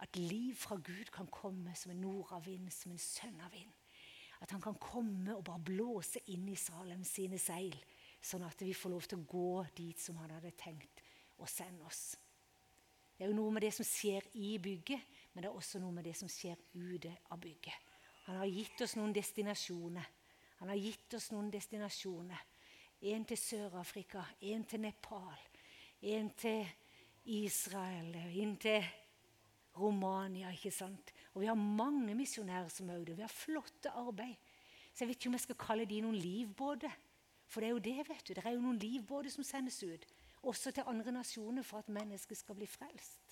at 0.01 0.17
liv 0.17 0.55
fra 0.57 0.79
Gud 0.81 1.11
kan 1.13 1.29
komme 1.29 1.75
som 1.77 1.93
en 1.93 2.01
nordavind, 2.01 2.71
som 2.73 2.95
en 2.95 3.01
sønnavind. 3.01 3.75
At 4.41 4.55
han 4.55 4.63
kan 4.63 4.79
komme 4.81 5.35
og 5.35 5.43
bare 5.45 5.61
blåse 5.61 6.23
inn 6.33 6.47
i 6.49 6.57
Salem 6.57 7.03
sine 7.05 7.37
seil, 7.37 7.75
sånn 8.21 8.47
at 8.47 8.63
vi 8.65 8.73
får 8.73 8.95
lov 8.95 9.05
til 9.05 9.21
å 9.21 9.29
gå 9.29 9.51
dit 9.77 10.01
som 10.01 10.17
han 10.23 10.33
hadde 10.33 10.55
tenkt 10.57 11.03
å 11.37 11.49
sende 11.49 11.85
oss. 11.85 12.15
Det 13.13 13.27
er 13.27 13.29
jo 13.29 13.37
noe 13.37 13.53
med 13.53 13.67
det 13.67 13.75
som 13.75 13.85
skjer 13.85 14.25
i 14.41 14.55
bygget, 14.57 15.13
men 15.33 15.43
det 15.43 15.51
er 15.51 15.57
også 15.57 15.81
noe 15.83 15.93
med 15.93 16.07
det 16.09 16.15
som 16.17 16.29
skjer 16.31 16.57
ute 16.73 17.13
av 17.29 17.37
bygget. 17.43 17.90
Han 18.31 18.39
har 18.39 18.47
gitt 18.47 18.81
oss 18.85 18.95
noen 18.95 19.11
destinasjoner. 19.11 20.05
Han 20.61 20.69
har 20.71 20.79
gitt 20.79 21.13
oss 21.17 21.31
noen 21.33 21.49
destinasjoner. 21.51 22.45
En 23.11 23.25
til 23.27 23.37
Sør-Afrika, 23.37 24.21
en 24.47 24.63
til 24.63 24.79
Nepal, 24.79 25.41
en 26.13 26.29
til 26.39 26.69
Israel, 27.25 28.15
en 28.15 28.55
til 28.61 28.85
Romania. 29.75 30.51
ikke 30.51 30.71
sant? 30.71 31.11
Og 31.33 31.41
Vi 31.41 31.49
har 31.51 31.59
mange 31.59 32.15
misjonærer 32.15 32.69
som 32.69 32.89
er 32.89 33.01
ute. 33.01 33.15
Vi 33.15 33.21
har 33.21 33.27
flotte 33.27 33.89
arbeid. 33.89 34.35
Så 34.93 35.03
jeg 35.03 35.07
vet 35.07 35.17
ikke 35.17 35.29
om 35.29 35.33
jeg 35.33 35.47
skal 35.47 35.59
kalle 35.59 35.85
de 35.85 36.01
noen 36.01 36.15
livbåter. 36.15 36.95
For 37.47 37.59
det 37.59 37.67
er 37.67 37.75
jo 37.75 37.83
det, 37.83 38.09
vet 38.09 38.27
du. 38.27 38.33
Det 38.33 38.45
er 38.45 38.55
jo 38.55 38.63
noen 38.63 38.79
livbåter 38.79 39.29
som 39.29 39.43
sendes 39.43 39.83
ut. 39.83 40.07
Også 40.43 40.71
til 40.71 40.87
andre 40.87 41.11
nasjoner 41.11 41.67
for 41.67 41.83
at 41.83 41.89
mennesket 41.89 42.37
skal 42.37 42.55
bli 42.55 42.65
frelst. 42.65 43.30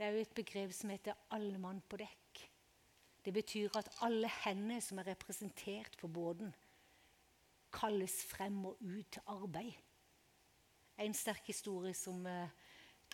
Det 0.00 0.06
er 0.08 0.14
jo 0.16 0.22
et 0.24 0.32
begrep 0.32 0.70
som 0.72 0.90
heter 0.90 1.12
'alle 1.30 1.58
mann 1.58 1.82
på 1.88 1.96
dekk'. 2.00 2.48
Det 3.24 3.34
betyr 3.34 3.76
at 3.76 3.88
alle 4.00 4.30
hender 4.44 4.80
som 4.80 4.98
er 4.98 5.06
representert 5.06 5.96
på 5.98 6.08
båten, 6.08 6.54
kalles 7.72 8.24
frem 8.24 8.64
og 8.64 8.76
ut 8.80 9.10
til 9.12 9.22
arbeid. 9.26 9.72
en 10.98 11.14
sterk 11.14 11.46
historie 11.46 11.94
som, 11.94 12.26
eh, 12.26 12.48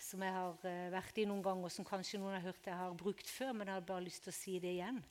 som 0.00 0.22
jeg 0.22 0.32
har 0.32 0.50
eh, 0.64 0.90
vært 0.90 1.18
i 1.18 1.24
noen 1.24 1.42
ganger, 1.42 1.64
og 1.64 1.72
som 1.72 1.84
kanskje 1.84 2.18
noen 2.18 2.34
har 2.34 2.40
hørt 2.40 2.66
jeg 2.66 2.74
har 2.74 2.94
brukt 2.94 3.28
før, 3.28 3.52
men 3.52 3.66
jeg 3.66 3.74
har 3.74 3.80
bare 3.80 4.04
lyst 4.04 4.22
til 4.22 4.30
å 4.30 4.34
si 4.34 4.58
det 4.58 4.72
igjen. 4.74 5.04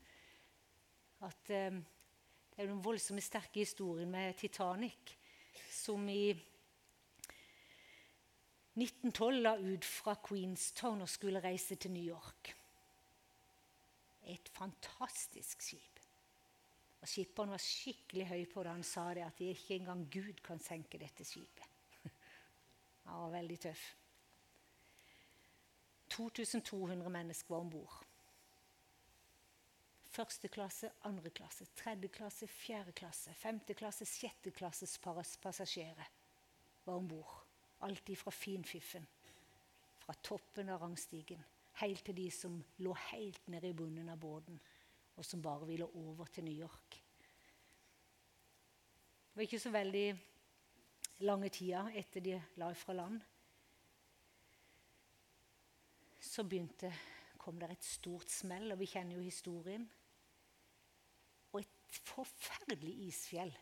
At 1.21 1.49
eh, 1.49 1.71
Det 1.71 2.63
er 2.63 2.67
den 2.67 2.83
voldsomme, 2.83 3.21
sterke 3.21 3.59
historien 3.59 4.11
med 4.11 4.35
Titanic, 4.35 5.17
som 5.69 6.09
i 6.09 6.33
1912 8.75 9.41
la 9.41 9.55
ut 9.55 9.85
fra 9.87 10.17
Queenstown 10.19 11.01
og 11.01 11.09
skulle 11.09 11.43
reise 11.43 11.75
til 11.79 11.93
New 11.95 12.03
York. 12.03 12.55
Et 14.27 14.49
fantastisk 14.51 15.61
skip. 15.61 16.01
Og 17.01 17.07
Skipperen 17.07 17.53
var 17.53 17.61
skikkelig 17.61 18.25
høy 18.27 18.43
på 18.51 18.63
det. 18.65 18.73
Han 18.73 18.83
sa 18.83 19.05
det 19.13 19.23
at 19.23 19.39
ikke 19.45 19.77
engang 19.77 20.03
Gud 20.11 20.41
kan 20.43 20.59
senke 20.59 20.99
dette 20.99 21.23
skipet. 21.23 21.69
Han 23.05 23.21
var 23.27 23.37
veldig 23.37 23.59
tøff. 23.67 23.85
2200 26.09 27.09
mennesker 27.09 27.53
var 27.53 27.63
om 27.63 27.69
bord. 27.69 28.01
Første 30.15 30.47
klasse, 30.47 30.89
andre 31.03 31.29
klasse, 31.29 31.67
tredje 31.75 32.09
klasse, 32.09 32.47
fjerde 32.47 32.91
klasse, 32.95 33.33
femte 33.35 33.75
klasse, 33.75 34.07
sjette 34.07 34.51
klasses 34.55 34.97
passasjerer 34.99 36.11
var 36.85 36.95
om 36.95 37.07
bord. 37.07 37.44
Alltid 37.85 38.17
fra 38.17 38.31
finfiffen, 38.33 39.05
fra 40.01 40.13
toppen 40.25 40.71
av 40.73 40.81
rangstigen, 40.81 41.43
helt 41.81 42.05
til 42.07 42.17
de 42.17 42.29
som 42.33 42.55
lå 42.81 42.93
helt 43.11 43.47
nede 43.51 43.69
i 43.69 43.77
bunnen 43.77 44.09
av 44.09 44.17
båten, 44.21 44.57
og 45.15 45.25
som 45.25 45.43
bare 45.43 45.67
ville 45.69 45.85
over 45.85 46.25
til 46.33 46.47
New 46.47 46.55
York. 46.65 46.97
Det 49.29 49.37
var 49.37 49.45
ikke 49.45 49.59
så 49.59 49.71
veldig 49.75 50.07
lange 51.27 51.49
tida 51.53 51.85
etter 51.95 52.23
de 52.23 52.35
la 52.59 52.71
fra 52.75 52.95
land. 52.95 53.19
Så 56.19 56.43
begynte, 56.43 56.91
kom 57.37 57.59
det 57.59 57.69
et 57.71 57.85
stort 57.85 58.31
smell, 58.31 58.71
og 58.71 58.79
vi 58.79 58.89
kjenner 58.89 59.19
jo 59.19 59.27
historien. 59.27 59.85
Og 61.51 61.61
et 61.61 61.99
forferdelig 62.09 62.95
isfjell 63.09 63.53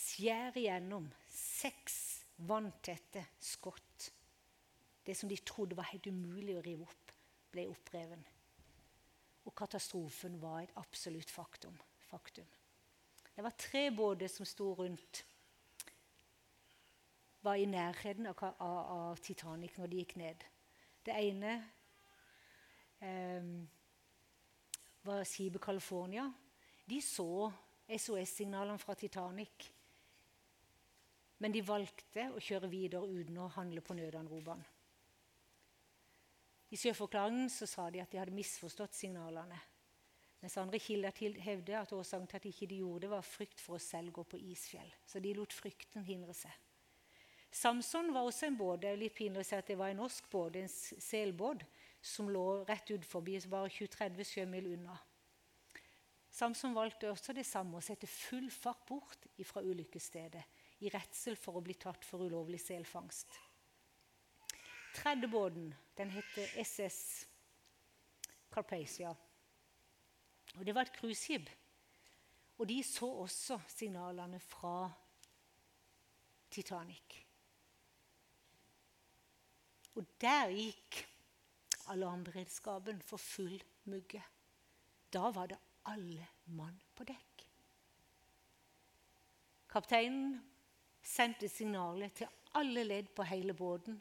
skjærer 0.00 0.56
igjennom 0.58 1.06
seks 1.30 2.19
vanntette 2.46 3.24
skott. 3.38 4.12
Det 5.06 5.14
som 5.16 5.28
de 5.28 5.36
trodde 5.36 5.76
var 5.78 5.88
helt 5.90 6.06
umulig 6.06 6.56
å 6.58 6.64
rive 6.64 6.86
opp, 6.86 7.12
ble 7.52 7.66
oppreven. 7.70 8.22
Og 9.48 9.54
katastrofen 9.56 10.38
var 10.40 10.62
et 10.62 10.76
absolutt 10.78 11.30
faktum. 11.30 11.76
faktum. 12.10 12.46
Det 13.34 13.42
var 13.42 13.50
tre 13.56 13.90
båter 13.90 14.28
som 14.28 14.46
sto 14.46 14.74
rundt 14.74 15.24
var 17.40 17.56
i 17.56 17.66
nærheten 17.66 18.26
av, 18.26 18.44
av, 18.44 18.78
av 18.92 19.20
Titanic 19.24 19.78
når 19.78 19.86
de 19.86 20.00
gikk 20.02 20.16
ned. 20.20 20.44
Det 21.06 21.14
ene 21.16 21.54
eh, 23.00 23.52
var 25.06 25.24
skipet 25.24 25.62
California. 25.64 26.26
De 26.84 27.00
så 27.00 27.48
SOS-signalene 27.88 28.78
fra 28.78 28.94
Titanic. 28.94 29.70
Men 31.40 31.54
de 31.54 31.62
valgte 31.64 32.26
å 32.34 32.42
kjøre 32.42 32.68
videre 32.68 33.08
uten 33.08 33.38
å 33.40 33.48
handle 33.56 33.80
på 33.84 33.96
nødanropene. 33.96 34.66
I 36.70 36.78
sjøforklaringen 36.78 37.48
sa 37.50 37.88
de 37.90 38.02
at 38.02 38.12
de 38.12 38.20
hadde 38.20 38.34
misforstått 38.36 38.94
signalene. 38.94 39.58
Mens 40.40 40.56
andre 40.60 40.78
kilder 40.80 41.12
hevder 41.42 41.80
at 41.80 41.92
årsaken 41.92 42.28
til 42.30 42.38
at 42.38 42.44
de 42.46 42.52
ikke 42.54 42.78
gjorde 42.78 43.04
det, 43.04 43.10
var 43.12 43.26
frykt 43.26 43.60
for 43.60 43.76
å 43.76 43.82
selv 43.82 44.14
gå 44.16 44.24
på 44.24 44.38
isfjell. 44.52 44.92
Så 45.04 45.20
de 45.20 45.34
lot 45.36 45.52
frykten 45.52 46.06
hindre 46.06 46.36
seg. 46.36 46.54
Samson 47.50 48.12
var 48.14 48.28
også 48.28 48.46
en 48.46 48.56
båt. 48.56 48.80
Det 48.84 48.92
er 48.92 49.00
litt 49.00 49.16
pinlig 49.18 49.42
å 49.42 49.48
si 49.48 49.58
at 49.58 49.66
det 49.66 49.76
var 49.80 49.90
en 49.90 50.00
norsk 50.04 50.30
båt, 50.30 50.56
en 50.56 50.70
selbåt, 50.70 51.66
som 52.00 52.30
lå 52.30 52.62
rett 52.68 52.88
utenfor, 52.88 53.26
bare 53.50 53.72
20-30 53.74 54.30
sjømil 54.30 54.70
unna. 54.76 54.96
Samson 56.30 56.72
valgte 56.72 57.10
også 57.10 57.34
det 57.34 57.44
samme, 57.44 57.80
å 57.80 57.84
sette 57.84 58.06
full 58.06 58.46
fart 58.54 58.86
bort 58.88 59.26
fra 59.44 59.64
ulykkesstedet 59.66 60.46
i 60.80 60.90
redsel 60.92 61.36
for 61.36 61.58
å 61.58 61.64
bli 61.64 61.76
tatt 61.80 62.04
for 62.08 62.24
ulovlig 62.24 62.60
selfangst. 62.62 63.36
Tredje 64.96 65.28
båten 65.30 65.68
den 65.96 66.10
heter 66.10 66.54
SS 66.64 67.26
Carpacia. 68.50 69.12
Og 70.58 70.66
Det 70.66 70.74
var 70.74 70.88
et 70.88 70.96
cruiseskip. 70.96 71.50
Og 72.58 72.68
de 72.68 72.82
så 72.84 73.06
også 73.22 73.60
signalene 73.68 74.40
fra 74.40 74.90
Titanic. 76.50 77.20
Og 79.94 80.04
der 80.20 80.50
gikk 80.52 81.00
alarmberedskapen 81.90 83.00
for 83.02 83.16
full 83.16 83.56
mugge. 83.84 84.22
Da 85.12 85.30
var 85.34 85.46
det 85.50 85.58
alle 85.88 86.26
mann 86.46 86.76
på 86.94 87.06
dekk. 87.08 87.46
Kapteinen 89.70 90.40
sendte 91.02 91.48
signalet 91.48 92.14
til 92.20 92.28
alle 92.54 92.84
ledd 92.84 93.10
på 93.16 93.24
hele 93.28 93.54
båten. 93.54 94.00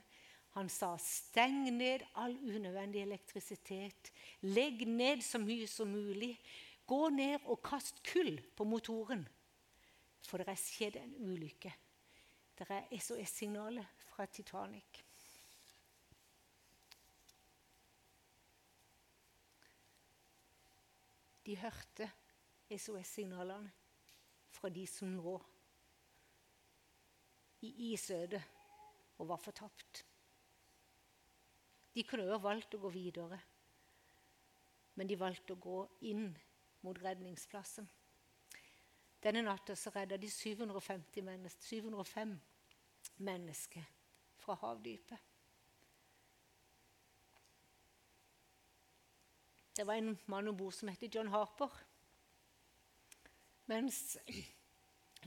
Han 0.57 0.69
sa 0.69 0.97
'steng 0.97 1.69
ned 1.77 2.05
all 2.15 2.37
unødvendig 2.37 3.01
elektrisitet', 3.01 4.11
'legg 4.41 4.87
ned 4.87 5.21
så 5.21 5.37
mye 5.37 5.67
som 5.67 5.87
mulig', 5.87 6.39
'gå 6.87 7.09
ned 7.09 7.39
og 7.45 7.61
kast 7.63 8.03
kull 8.03 8.41
på 8.55 8.63
motoren', 8.63 9.27
for 10.27 10.37
det 10.37 10.47
er 10.47 10.55
skjedd 10.55 10.95
en 10.95 11.15
ulykke. 11.19 11.73
Det 12.57 12.67
er 12.69 12.99
SOS-signalet 12.99 13.85
fra 13.97 14.25
Titanic. 14.25 15.03
De 21.45 21.55
hørte 21.57 22.11
SOS-signalene 22.77 23.71
fra 24.51 24.69
de 24.69 24.87
som 24.87 25.15
lå 25.15 25.39
i 27.61 27.93
isødet 27.93 28.41
og 29.17 29.27
var 29.29 29.41
fortapt. 29.41 30.05
De 31.95 32.03
kunne 32.03 32.27
jo 32.29 32.37
valgt 32.39 32.75
å 32.75 32.81
gå 32.81 32.91
videre, 32.93 33.39
men 34.95 35.09
de 35.09 35.17
valgte 35.19 35.55
å 35.55 35.61
gå 35.61 35.79
inn 36.11 36.29
mot 36.85 36.99
redningsplassen. 37.03 37.87
Denne 39.19 39.43
natta 39.43 39.75
så 39.75 39.91
redda 39.91 40.17
de 40.17 40.29
750 40.31 41.25
mennesker, 41.27 41.65
705 41.67 42.37
mennesker 43.27 43.89
fra 44.39 44.55
havdypet. 44.61 45.25
Det 49.75 49.85
var 49.87 49.99
en 49.99 50.17
mann 50.27 50.47
om 50.47 50.57
bord 50.57 50.75
som 50.75 50.89
het 50.91 51.15
John 51.15 51.31
Harper. 51.31 51.71
Mens 53.71 54.17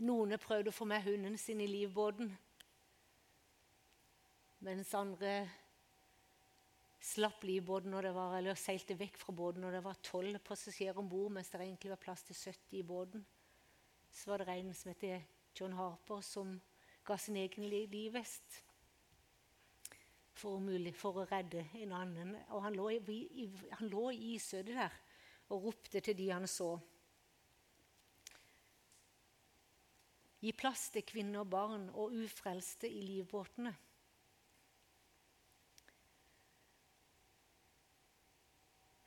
noen 0.00 0.38
prøvde 0.40 0.72
å 0.72 0.74
få 0.74 0.86
med 0.88 1.04
hunden 1.04 1.36
sin 1.38 1.60
i 1.60 1.68
livbåten. 1.68 2.30
Mens 4.62 4.94
andre 4.94 5.34
slapp 7.02 7.42
livbåten 7.44 7.92
var, 7.92 8.36
eller 8.38 8.58
seilte 8.58 8.94
vekk 8.96 9.18
fra 9.18 9.34
båten 9.34 9.64
når 9.64 9.76
det 9.76 9.84
var 9.84 10.02
tolv 10.06 10.38
passasjerer 10.46 11.00
om 11.02 11.08
bord, 11.10 11.32
mens 11.34 11.50
det 11.50 11.60
egentlig 11.60 11.90
var 11.92 12.02
plass 12.04 12.22
til 12.28 12.38
70 12.38 12.78
i 12.78 12.82
båten. 12.86 13.24
Så 14.12 14.30
var 14.30 14.44
det 14.44 14.54
en 14.54 14.74
som 14.74 14.92
het 14.92 15.06
John 15.58 15.74
Harper, 15.76 16.20
som 16.22 16.54
ga 17.04 17.16
sin 17.18 17.36
egen 17.36 17.66
livvest 17.68 18.62
for, 20.38 20.62
for 20.96 21.22
å 21.22 21.26
redde 21.28 21.66
en 21.82 21.96
annen. 21.96 22.36
Og 22.54 22.62
han 22.64 22.76
lå 22.78 22.88
i, 22.94 23.48
lå 23.80 24.10
i 24.12 24.36
isødet 24.36 24.78
der 24.78 25.00
og 25.52 25.68
ropte 25.68 26.00
til 26.00 26.16
de 26.16 26.30
han 26.30 26.46
så. 26.48 26.76
Gi 30.42 30.50
plass 30.58 30.88
til 30.90 31.04
kvinner, 31.06 31.44
og 31.44 31.50
barn 31.50 31.88
og 31.94 32.14
ufrelste 32.18 32.88
i 32.90 33.02
livbåtene. 33.06 33.70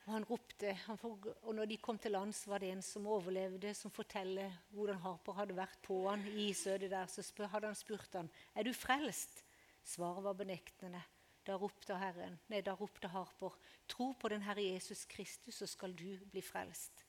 Og 0.06 0.12
han 0.14 0.24
ropte, 0.24 0.70
han 0.86 0.98
for, 1.02 1.18
og 1.42 1.54
når 1.58 1.66
de 1.66 1.76
kom 1.82 1.98
til 1.98 2.14
lands, 2.14 2.44
var 2.46 2.62
det 2.62 2.70
en 2.70 2.82
som 2.82 3.08
overlevde, 3.10 3.72
som 3.74 3.90
forteller 3.90 4.54
hvordan 4.70 5.00
Harper 5.02 5.34
hadde 5.34 5.56
vært 5.58 5.80
på 5.82 5.98
han 6.06 6.22
i 6.30 6.46
isødet 6.52 6.92
der. 6.92 7.10
Så 7.10 7.24
spør, 7.26 7.50
hadde 7.56 7.72
han 7.72 7.78
spurt 7.78 8.14
han, 8.14 8.30
er 8.54 8.64
du 8.64 8.72
frelst. 8.72 9.42
Svaret 9.86 10.24
var 10.24 10.38
benektende. 10.38 11.02
Da 11.46 11.58
ropte 11.58 11.98
Herren, 11.98 12.38
nei, 12.50 12.62
da 12.62 12.72
ropte 12.74 13.10
Harper, 13.10 13.54
tro 13.86 14.12
på 14.18 14.30
den 14.32 14.42
Herre 14.42 14.64
Jesus 14.64 15.04
Kristus, 15.10 15.60
så 15.60 15.68
skal 15.70 15.92
du 15.94 16.16
bli 16.30 16.42
frelst. 16.42 17.04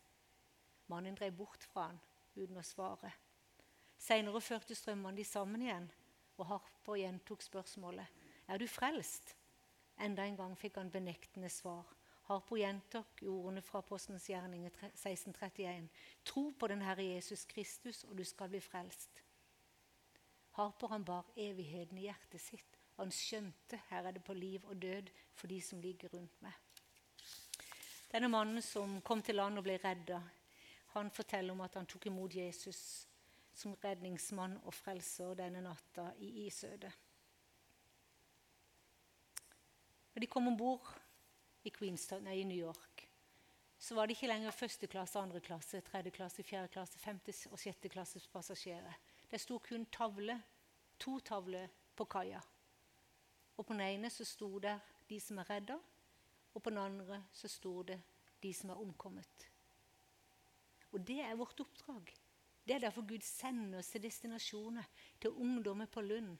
Mannen 0.91 1.17
drev 1.17 1.33
bort 1.37 1.63
fra 1.71 1.87
han 1.89 2.01
uten 2.35 2.59
å 2.59 2.65
svare. 2.65 3.13
Seinere 3.97 4.41
førte 4.41 4.75
strømmene 4.77 5.17
de 5.17 5.25
sammen 5.25 5.61
igjen, 5.65 5.89
og 6.37 6.45
Harper 6.51 6.99
gjentok 7.01 7.41
spørsmålet. 7.41 8.05
Er 8.47 8.57
du 8.61 8.67
frelst? 8.69 9.35
Enda 9.99 10.25
en 10.27 10.37
gang 10.37 10.53
fikk 10.57 10.77
han 10.77 10.91
benektende 10.93 11.49
svar. 11.49 11.87
Harper 12.27 12.59
gjentok 12.59 13.23
ordene 13.23 13.63
fra 13.63 13.81
Postens 13.81 14.27
gjerninger 14.29 14.73
1631. 14.91 15.87
Tro 16.25 16.49
på 16.59 16.67
den 16.67 16.83
Herre 16.85 17.05
Jesus 17.05 17.45
Kristus, 17.45 18.03
og 18.03 18.17
du 18.17 18.23
skal 18.23 18.51
bli 18.51 18.61
frelst. 18.61 19.23
Harper 20.57 20.87
han 20.93 21.05
bar 21.05 21.25
evigheten 21.35 21.97
i 21.97 22.07
hjertet 22.07 22.41
sitt. 22.41 22.77
Han 22.97 23.11
skjønte 23.13 23.79
her 23.89 24.09
er 24.09 24.15
det 24.17 24.23
på 24.25 24.33
liv 24.33 24.63
og 24.65 24.81
død 24.81 25.09
for 25.37 25.47
de 25.47 25.61
som 25.61 25.81
ligger 25.81 26.09
rundt 26.13 26.41
meg. 26.41 26.53
Denne 28.11 28.29
mannen 28.31 28.61
som 28.61 29.01
kom 29.01 29.21
til 29.21 29.37
land 29.37 29.59
og 29.59 29.65
ble 29.67 29.77
redda, 29.83 30.21
han 30.95 31.11
forteller 31.13 31.53
om 31.53 31.61
at 31.61 31.75
han 31.77 31.85
tok 31.85 32.07
imot 32.09 32.35
Jesus 32.35 33.06
som 33.57 33.73
redningsmann 33.81 34.59
og 34.63 34.73
frelser 34.75 35.33
denne 35.37 35.63
natta 35.65 36.11
i 36.21 36.45
isødet. 36.45 36.91
Når 40.13 40.21
de 40.21 40.29
kom 40.29 40.47
om 40.49 40.57
bord 40.57 40.85
i 41.63 41.69
i 41.69 42.43
New 42.43 42.57
York, 42.57 43.07
så 43.79 43.95
var 43.95 44.05
det 44.05 44.15
ikke 44.15 44.27
lenger 44.27 44.51
første 44.51 44.87
klasse, 44.87 45.19
andre 45.19 45.39
klasse, 45.39 45.81
tredje 45.81 46.11
klasse, 46.11 46.43
fjerde 46.43 46.67
klasse, 46.67 46.99
femte 46.99 47.33
og 47.51 47.59
sjette 47.59 47.89
klasses 47.89 48.27
passasjerer. 48.27 48.97
Det 49.29 49.39
sto 49.41 49.59
kun 49.59 49.85
tavle, 49.85 50.41
to 50.99 51.19
tavler 51.19 51.67
på 51.95 52.05
kaia. 52.05 52.41
Og 53.57 53.65
på 53.65 53.73
den 53.73 53.81
ene 53.81 54.09
så 54.09 54.25
sto 54.25 54.59
der 54.59 54.79
de 55.09 55.19
som 55.19 55.37
er 55.37 55.49
redda, 55.49 55.77
og 56.53 56.63
på 56.63 56.69
den 56.69 56.77
andre 56.81 57.23
så 57.33 57.47
sto 57.47 57.83
det 57.83 57.99
de 58.41 58.53
som 58.53 58.69
er 58.69 58.81
omkommet. 58.81 59.49
Og 60.91 61.07
det 61.07 61.19
er 61.21 61.35
vårt 61.35 61.59
oppdrag. 61.59 62.13
Det 62.67 62.75
er 62.75 62.83
derfor 62.83 63.05
Gud 63.07 63.23
sender 63.23 63.79
oss 63.79 63.93
til 63.93 64.03
destinasjoner, 64.03 64.83
til 65.21 65.31
ungdommer 65.31 65.87
på 65.87 66.01
Lund. 66.03 66.33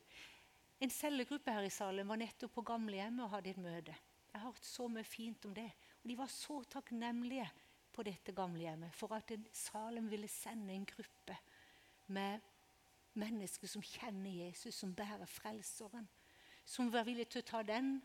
En 0.84 0.92
cellegruppe 0.92 1.54
her 1.56 1.64
i 1.64 1.72
Salem 1.72 2.10
var 2.12 2.20
nettopp 2.20 2.52
på 2.58 2.64
gamlehjemmet 2.68 3.24
og 3.24 3.32
hadde 3.32 3.54
et 3.54 3.62
møte. 3.64 3.96
Jeg 4.34 4.42
har 4.42 4.52
hørt 4.52 4.68
så 4.68 4.90
mye 4.92 5.08
fint 5.08 5.46
om 5.48 5.54
det. 5.56 5.70
Og 6.04 6.10
de 6.10 6.18
var 6.20 6.28
så 6.28 6.60
takknemlige 6.70 7.48
på 7.96 8.04
dette 8.04 8.36
gamlehjemmet 8.36 8.94
for 8.94 9.16
at 9.16 9.32
Salem 9.56 10.12
ville 10.12 10.28
sende 10.28 10.76
en 10.76 10.86
gruppe 10.86 11.38
med 12.14 12.44
mennesker 13.18 13.72
som 13.72 13.82
kjenner 13.82 14.44
Jesus, 14.44 14.76
som 14.76 14.94
bærer 14.96 15.26
Frelseren. 15.26 16.10
Som 16.66 16.92
var 16.94 17.08
villige 17.08 17.32
til 17.32 17.46
å 17.46 17.50
ta 17.54 17.64
den 17.64 18.02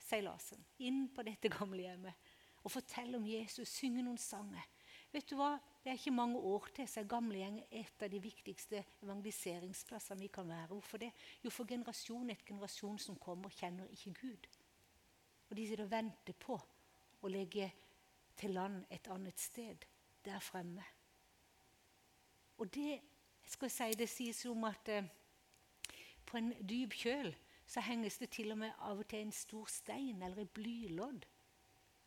seilasen 0.00 0.64
inn 0.80 1.06
på 1.12 1.22
dette 1.28 1.52
gamlehjemmet 1.52 2.32
og 2.64 2.72
fortelle 2.72 3.20
om 3.20 3.28
Jesus, 3.28 3.68
synge 3.68 4.02
noen 4.02 4.18
sanger. 4.18 4.64
Vet 5.12 5.28
du 5.28 5.36
hva? 5.36 5.58
Det 5.84 5.90
er 5.90 5.98
ikke 5.98 6.10
mange 6.10 6.38
år 6.38 6.68
til 6.74 6.86
så 6.88 7.02
er 7.02 7.08
Gamlegjeng 7.12 7.58
et 7.68 8.02
av 8.02 8.08
de 8.08 8.16
viktigste 8.24 8.78
evangeliseringsplassene 9.04 10.22
vi 10.22 10.30
kan 10.32 10.48
være. 10.48 10.66
Hvorfor 10.66 10.96
det? 11.02 11.10
Jo, 11.44 11.50
for 11.52 11.68
generasjon 11.68 12.30
etter 12.32 12.46
generasjon 12.48 12.96
som 12.98 13.18
kommer, 13.20 13.52
kjenner 13.52 13.90
ikke 13.92 14.14
Gud. 14.16 14.46
Og 15.50 15.56
de 15.58 15.66
sitter 15.68 15.84
og 15.84 15.90
venter 15.90 16.36
på 16.40 16.56
å 16.56 17.28
legge 17.28 17.66
til 18.40 18.56
land 18.56 18.78
et 18.88 19.10
annet 19.12 19.40
sted 19.40 19.84
der 20.24 20.40
fremme. 20.40 20.86
Og 22.56 22.70
det 22.72 23.02
skal 23.44 23.68
jeg 23.68 23.74
si, 23.76 23.98
det 24.00 24.08
sies 24.08 24.40
om 24.48 24.64
at 24.64 24.88
eh, 24.88 25.10
på 26.24 26.38
en 26.40 26.48
dyp 26.64 26.96
kjøl 26.96 27.28
så 27.66 27.84
henges 27.84 28.16
det 28.22 28.30
til 28.32 28.56
og 28.56 28.62
med 28.62 28.72
av 28.88 29.04
og 29.04 29.08
til 29.12 29.26
en 29.26 29.36
stor 29.36 29.68
stein 29.68 30.24
eller 30.24 30.46
et 30.46 30.56
blylodd 30.56 31.28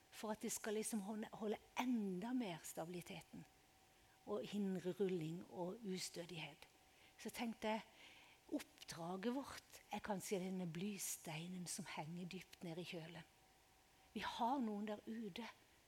for 0.10 0.34
at 0.34 0.42
det 0.42 0.52
skal 0.56 0.80
liksom 0.80 1.06
holde 1.06 1.62
enda 1.78 2.34
mer 2.34 2.58
stabiliteten 2.66 3.46
og 4.28 4.44
hindre 4.44 4.94
rulling 5.00 5.40
og 5.50 5.78
ustødighet. 5.88 6.68
Så 7.18 7.30
tenkte 7.34 7.68
jeg 7.68 7.82
oppdraget 8.54 9.36
vårt 9.36 9.82
er 9.92 10.04
kanskje 10.04 10.42
denne 10.44 10.68
blysteinen 10.72 11.68
som 11.68 11.88
henger 11.96 12.28
dypt 12.32 12.64
nede 12.64 12.84
i 12.84 12.90
kjølen. 12.92 13.32
Vi 14.14 14.24
har 14.26 14.60
noen 14.64 14.88
der 14.88 15.02
ute 15.08 15.46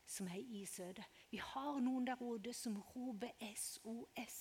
som 0.09 0.27
er 0.27 0.39
isøde. 0.41 1.03
Vi 1.31 1.37
har 1.41 1.79
noen 1.83 2.07
der 2.07 2.21
ute 2.21 2.53
som 2.53 2.77
roper 2.95 3.31
SOS. 3.55 4.39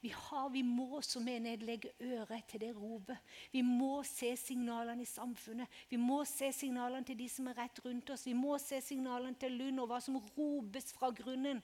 Vi, 0.00 0.08
har, 0.08 0.48
vi 0.48 0.62
må 0.64 1.00
som 1.04 1.24
menighet 1.24 1.62
legge 1.62 1.90
øret 2.00 2.46
til 2.48 2.60
det 2.60 2.70
ropet. 2.76 3.18
Vi 3.52 3.60
må 3.60 4.02
se 4.08 4.32
signalene 4.36 5.04
i 5.04 5.08
samfunnet. 5.08 5.68
Vi 5.90 5.96
må 6.00 6.22
se 6.24 6.52
signalene 6.56 7.04
til 7.04 7.18
de 7.18 7.28
som 7.28 7.50
er 7.50 7.58
rett 7.60 7.80
rundt 7.84 8.10
oss. 8.10 8.24
Vi 8.26 8.32
må 8.36 8.56
se 8.58 8.80
signalene 8.84 9.36
til 9.40 9.58
Lund 9.60 9.80
og 9.80 9.90
hva 9.90 10.00
som 10.00 10.16
ropes 10.16 10.92
fra 10.96 11.12
grunnen. 11.16 11.60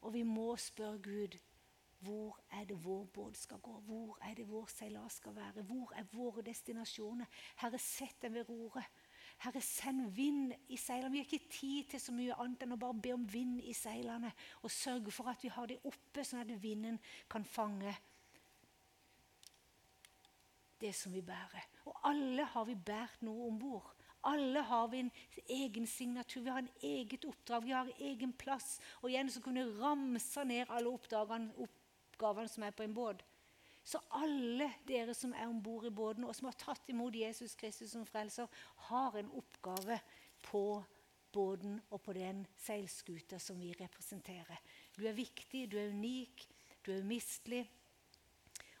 Og 0.00 0.14
vi 0.14 0.22
må 0.22 0.56
spørre 0.56 0.98
Gud 1.02 1.38
hvor 1.98 2.38
er 2.54 2.64
det 2.64 2.76
vår 2.84 3.04
båt 3.04 3.36
skal 3.36 3.58
gå? 3.58 3.80
Hvor 3.80 4.18
er 4.22 4.34
det 4.34 4.46
vår 4.48 4.68
seilas 4.70 5.12
skal 5.18 5.34
være? 5.34 5.62
Hvor 5.66 5.92
er 5.96 6.06
våre 6.12 6.42
destinasjoner? 6.46 7.26
Herre, 7.58 7.78
sett 7.78 8.22
dem 8.22 8.34
ved 8.34 8.48
roret. 8.48 8.86
Herre, 9.38 9.60
send 9.60 10.10
vind 10.14 10.52
i 10.68 10.76
seilene. 10.76 11.10
Vi 11.10 11.18
har 11.18 11.24
ikke 11.24 11.50
tid 11.50 11.90
til 11.90 12.00
så 12.00 12.14
mye 12.14 12.36
annet 12.38 12.62
enn 12.62 12.76
å 12.76 12.78
bare 12.78 13.00
be 13.02 13.14
om 13.14 13.26
vind 13.32 13.58
i 13.66 13.74
seilene 13.74 14.30
og 14.62 14.70
sørge 14.70 15.14
for 15.14 15.30
at 15.30 15.42
vi 15.42 15.50
har 15.50 15.66
det 15.70 15.80
oppe, 15.82 16.22
sånn 16.22 16.44
at 16.44 16.54
vinden 16.62 17.00
kan 17.30 17.46
fange 17.46 17.96
det 20.78 20.94
som 20.94 21.14
vi 21.14 21.22
bærer. 21.22 21.66
Og 21.90 21.98
alle 22.06 22.46
har 22.46 22.66
vi 22.70 22.78
båret 22.78 23.22
noe 23.26 23.50
om 23.50 23.58
bord. 23.58 23.97
Alle 24.26 24.60
har 24.66 24.88
vi 24.88 24.98
en 25.04 25.10
egen 25.48 25.86
signatur, 25.86 26.42
vi 26.42 26.50
har 26.50 26.58
en 26.58 26.70
eget 26.82 27.24
oppdrag, 27.24 27.64
vi 27.64 27.74
har 27.76 27.90
egen 27.98 28.32
plass. 28.32 28.78
Og 29.02 29.10
igjen 29.10 29.30
så 29.30 29.42
kunne 29.44 29.64
vi 29.64 29.80
ramse 29.80 30.44
ned 30.44 30.70
alle 30.74 30.90
oppgavene 30.90 32.48
som 32.50 32.66
er 32.66 32.74
på 32.74 32.82
en 32.82 32.96
båt. 32.96 33.22
Så 33.88 34.00
alle 34.18 34.66
dere 34.88 35.14
som 35.16 35.32
er 35.32 35.46
om 35.48 35.62
bord 35.64 35.86
i 35.88 35.94
båten, 35.94 36.26
og 36.28 36.34
som 36.36 36.50
har 36.50 36.58
tatt 36.60 36.90
imot 36.92 37.14
Jesus 37.16 37.54
Kristus 37.56 37.94
som 37.94 38.04
frelser, 38.04 38.50
har 38.90 39.16
en 39.16 39.30
oppgave 39.38 39.96
på 40.44 40.82
båten 41.32 41.78
og 41.90 42.02
på 42.04 42.12
den 42.16 42.42
seilskuta 42.60 43.38
som 43.40 43.60
vi 43.60 43.72
representerer. 43.78 44.60
Du 44.96 45.06
er 45.06 45.16
viktig, 45.16 45.70
du 45.72 45.78
er 45.80 45.94
unik, 45.94 46.44
du 46.84 46.92
er 46.92 47.00
umistelig. 47.00 47.64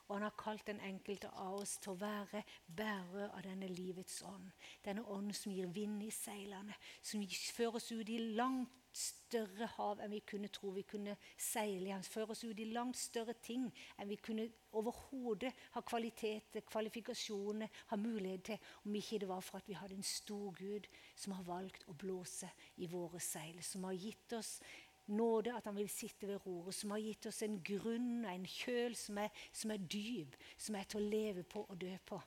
Og 0.08 0.16
han 0.16 0.24
har 0.24 0.36
kalt 0.40 0.66
den 0.66 0.80
enkelte 0.80 1.28
av 1.36 1.60
oss 1.60 1.76
til 1.82 1.92
å 1.92 2.00
være 2.00 2.42
bærer 2.66 3.28
av 3.28 3.42
denne 3.44 3.68
livets 3.68 4.22
ånd. 4.24 4.48
Denne 4.84 5.04
ånden 5.04 5.36
som 5.36 5.52
gir 5.52 5.68
vind 5.68 6.02
i 6.02 6.10
seilene, 6.14 6.76
som 7.02 7.24
fører 7.52 7.76
oss 7.76 7.92
ut 7.92 8.08
i 8.08 8.20
langt 8.38 8.72
større 8.98 9.68
hav 9.76 10.00
enn 10.02 10.10
vi 10.10 10.20
kunne 10.26 10.48
tro 10.52 10.70
vi 10.74 10.84
kunne 10.88 11.14
seile 11.36 11.90
i. 11.90 11.92
Han 11.92 12.06
fører 12.06 12.32
oss 12.34 12.44
ut 12.44 12.58
i 12.58 12.70
langt 12.72 12.98
større 12.98 13.34
ting 13.44 13.68
enn 13.96 14.08
vi 14.10 14.18
kunne 14.22 14.48
overhodet 14.78 15.52
ha 15.74 15.82
kvalitet, 15.86 16.58
kvalifikasjoner, 16.68 17.70
ha 17.92 18.00
mulighet 18.00 18.44
til, 18.50 18.66
om 18.84 18.96
ikke 18.98 19.20
det 19.22 19.30
var 19.30 19.44
for 19.44 19.60
at 19.60 19.68
vi 19.68 19.76
hadde 19.78 19.98
en 19.98 20.06
stor 20.06 20.50
Gud 20.58 20.88
som 21.16 21.36
har 21.36 21.46
valgt 21.46 21.86
å 21.88 21.96
blåse 21.98 22.50
i 22.76 22.88
våre 22.90 23.20
seil, 23.22 23.60
som 23.64 23.86
har 23.88 23.96
gitt 23.96 24.36
oss 24.38 24.58
nåde, 25.08 25.54
at 25.56 25.64
han 25.64 25.76
vil 25.76 25.88
sitte 25.90 26.28
ved 26.28 26.40
roret, 26.46 26.74
som 26.74 26.92
har 26.94 27.02
gitt 27.02 27.28
oss 27.30 27.42
en 27.42 27.58
grunn 27.64 28.24
og 28.24 28.32
en 28.32 28.48
kjøl 28.48 28.96
som 28.98 29.20
er, 29.22 29.30
som 29.52 29.72
er 29.74 29.84
dyp, 29.84 30.36
som 30.56 30.76
er 30.78 30.88
til 30.88 31.00
å 31.00 31.08
leve 31.08 31.44
på 31.48 31.64
og 31.64 31.78
dø 31.80 31.94
på. 32.06 32.20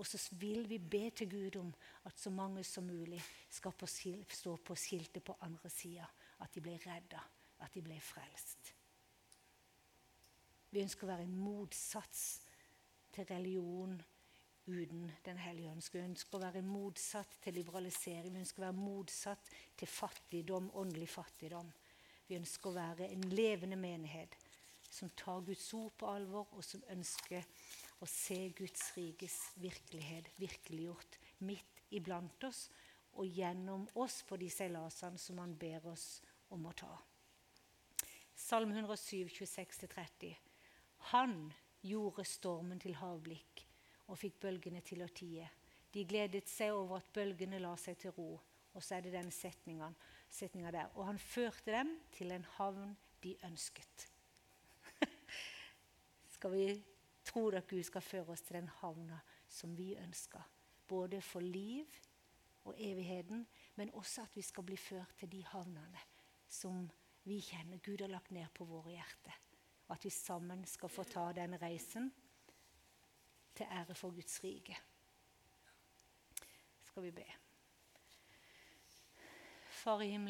Og 0.00 0.06
så 0.06 0.18
vil 0.40 0.64
vi 0.68 0.78
be 0.78 1.10
til 1.12 1.28
Gud 1.28 1.56
om 1.60 1.72
at 2.08 2.18
så 2.18 2.30
mange 2.32 2.64
som 2.64 2.86
mulig 2.88 3.20
skal 3.52 3.74
på 3.76 3.86
stå 3.86 4.56
på 4.64 4.76
skiltet 4.78 5.24
på 5.24 5.36
andre 5.44 5.70
sida. 5.70 6.06
At 6.40 6.54
de 6.54 6.62
blir 6.64 6.80
redda, 6.86 7.20
at 7.60 7.74
de 7.74 7.82
blir 7.84 8.00
frelst. 8.00 8.72
Vi 10.70 10.80
ønsker 10.80 11.04
å 11.04 11.10
være 11.10 11.26
en 11.26 11.36
motsats 11.36 12.22
til 13.12 13.26
religion 13.28 13.98
uten 14.70 15.10
Den 15.24 15.36
hellige 15.36 15.70
ånd. 15.70 15.82
Vi 15.92 15.98
ønsker 15.98 16.38
å 16.38 16.42
være 16.44 16.62
motsatt 16.62 17.38
til 17.42 17.56
liberalisering. 17.58 18.32
Vi 18.32 18.44
ønsker 18.44 18.62
å 18.62 18.68
være 18.68 18.78
motsatt 18.78 19.50
til 19.76 19.88
fattigdom, 19.90 20.70
åndelig 20.78 21.08
fattigdom. 21.10 21.72
Vi 22.30 22.38
ønsker 22.38 22.70
å 22.70 22.76
være 22.76 23.08
en 23.10 23.24
levende 23.34 23.74
menighet 23.74 24.36
som 24.86 25.10
tar 25.18 25.40
Guds 25.42 25.64
ord 25.74 25.96
på 25.98 26.06
alvor, 26.06 26.46
og 26.54 26.62
som 26.62 26.84
ønsker 26.94 27.42
å 27.98 28.06
se 28.06 28.38
Guds 28.54 28.84
rikes 28.94 29.34
virkelighet 29.58 30.30
virkeliggjort 30.38 31.18
midt 31.42 31.82
iblant 31.90 32.46
oss 32.46 32.68
og 33.18 33.26
gjennom 33.26 33.88
oss 33.98 34.20
på 34.28 34.38
de 34.38 34.46
seilasene 34.50 35.18
som 35.18 35.40
han 35.42 35.56
ber 35.58 35.88
oss 35.90 36.20
om 36.54 36.68
å 36.70 36.74
ta. 36.78 36.92
Salm 38.38 38.70
107, 38.70 39.26
26-30. 39.34 40.30
Han 41.10 41.34
gjorde 41.82 42.24
stormen 42.30 42.78
til 42.78 42.94
havblikk 43.00 43.64
og 44.06 44.22
fikk 44.22 44.38
bølgene 44.46 44.84
til 44.86 45.02
å 45.02 45.10
tie. 45.10 45.50
De 45.90 46.06
gledet 46.06 46.46
seg 46.48 46.78
over 46.78 47.00
at 47.00 47.10
bølgene 47.14 47.58
la 47.58 47.74
seg 47.74 47.98
til 47.98 48.14
ro. 48.14 48.30
Og 48.70 48.82
så 48.86 48.96
er 48.96 49.02
det 49.02 49.16
denne 49.16 49.34
setninga 50.30 50.70
der. 50.74 50.92
Og 50.96 51.06
han 51.06 51.18
førte 51.18 51.72
dem 51.74 51.96
til 52.14 52.32
en 52.32 52.46
havn 52.56 52.96
de 53.22 53.36
ønsket. 53.44 54.06
Skal 56.34 56.52
vi 56.52 56.84
tro 57.24 57.48
at 57.48 57.68
Gud 57.68 57.82
skal 57.86 58.02
føre 58.02 58.32
oss 58.34 58.42
til 58.42 58.56
den 58.56 58.70
havna 58.80 59.20
som 59.48 59.76
vi 59.78 59.92
ønsker. 59.98 60.42
Både 60.88 61.20
for 61.22 61.40
liv 61.40 61.86
og 62.64 62.74
evigheten, 62.78 63.46
men 63.76 63.92
også 63.94 64.22
at 64.22 64.36
vi 64.36 64.42
skal 64.42 64.64
bli 64.66 64.76
ført 64.76 65.14
til 65.18 65.30
de 65.32 65.44
havnene 65.46 66.02
som 66.50 66.88
vi 67.28 67.38
kjenner 67.44 67.78
Gud 67.84 68.00
har 68.00 68.10
lagt 68.10 68.32
ned 68.34 68.48
på 68.54 68.64
våre 68.64 68.94
hjerter. 68.96 69.36
At 69.90 70.04
vi 70.04 70.10
sammen 70.10 70.64
skal 70.66 70.88
få 70.88 71.04
ta 71.04 71.30
den 71.36 71.54
reisen 71.62 72.10
til 73.54 73.66
ære 73.70 73.94
for 73.94 74.14
Guds 74.14 74.40
rike. 74.44 74.76
Skal 76.82 77.02
vi 77.02 77.10
be. 77.14 77.26
Far 79.80 80.02
i 80.02 80.10
himmelen. 80.10 80.28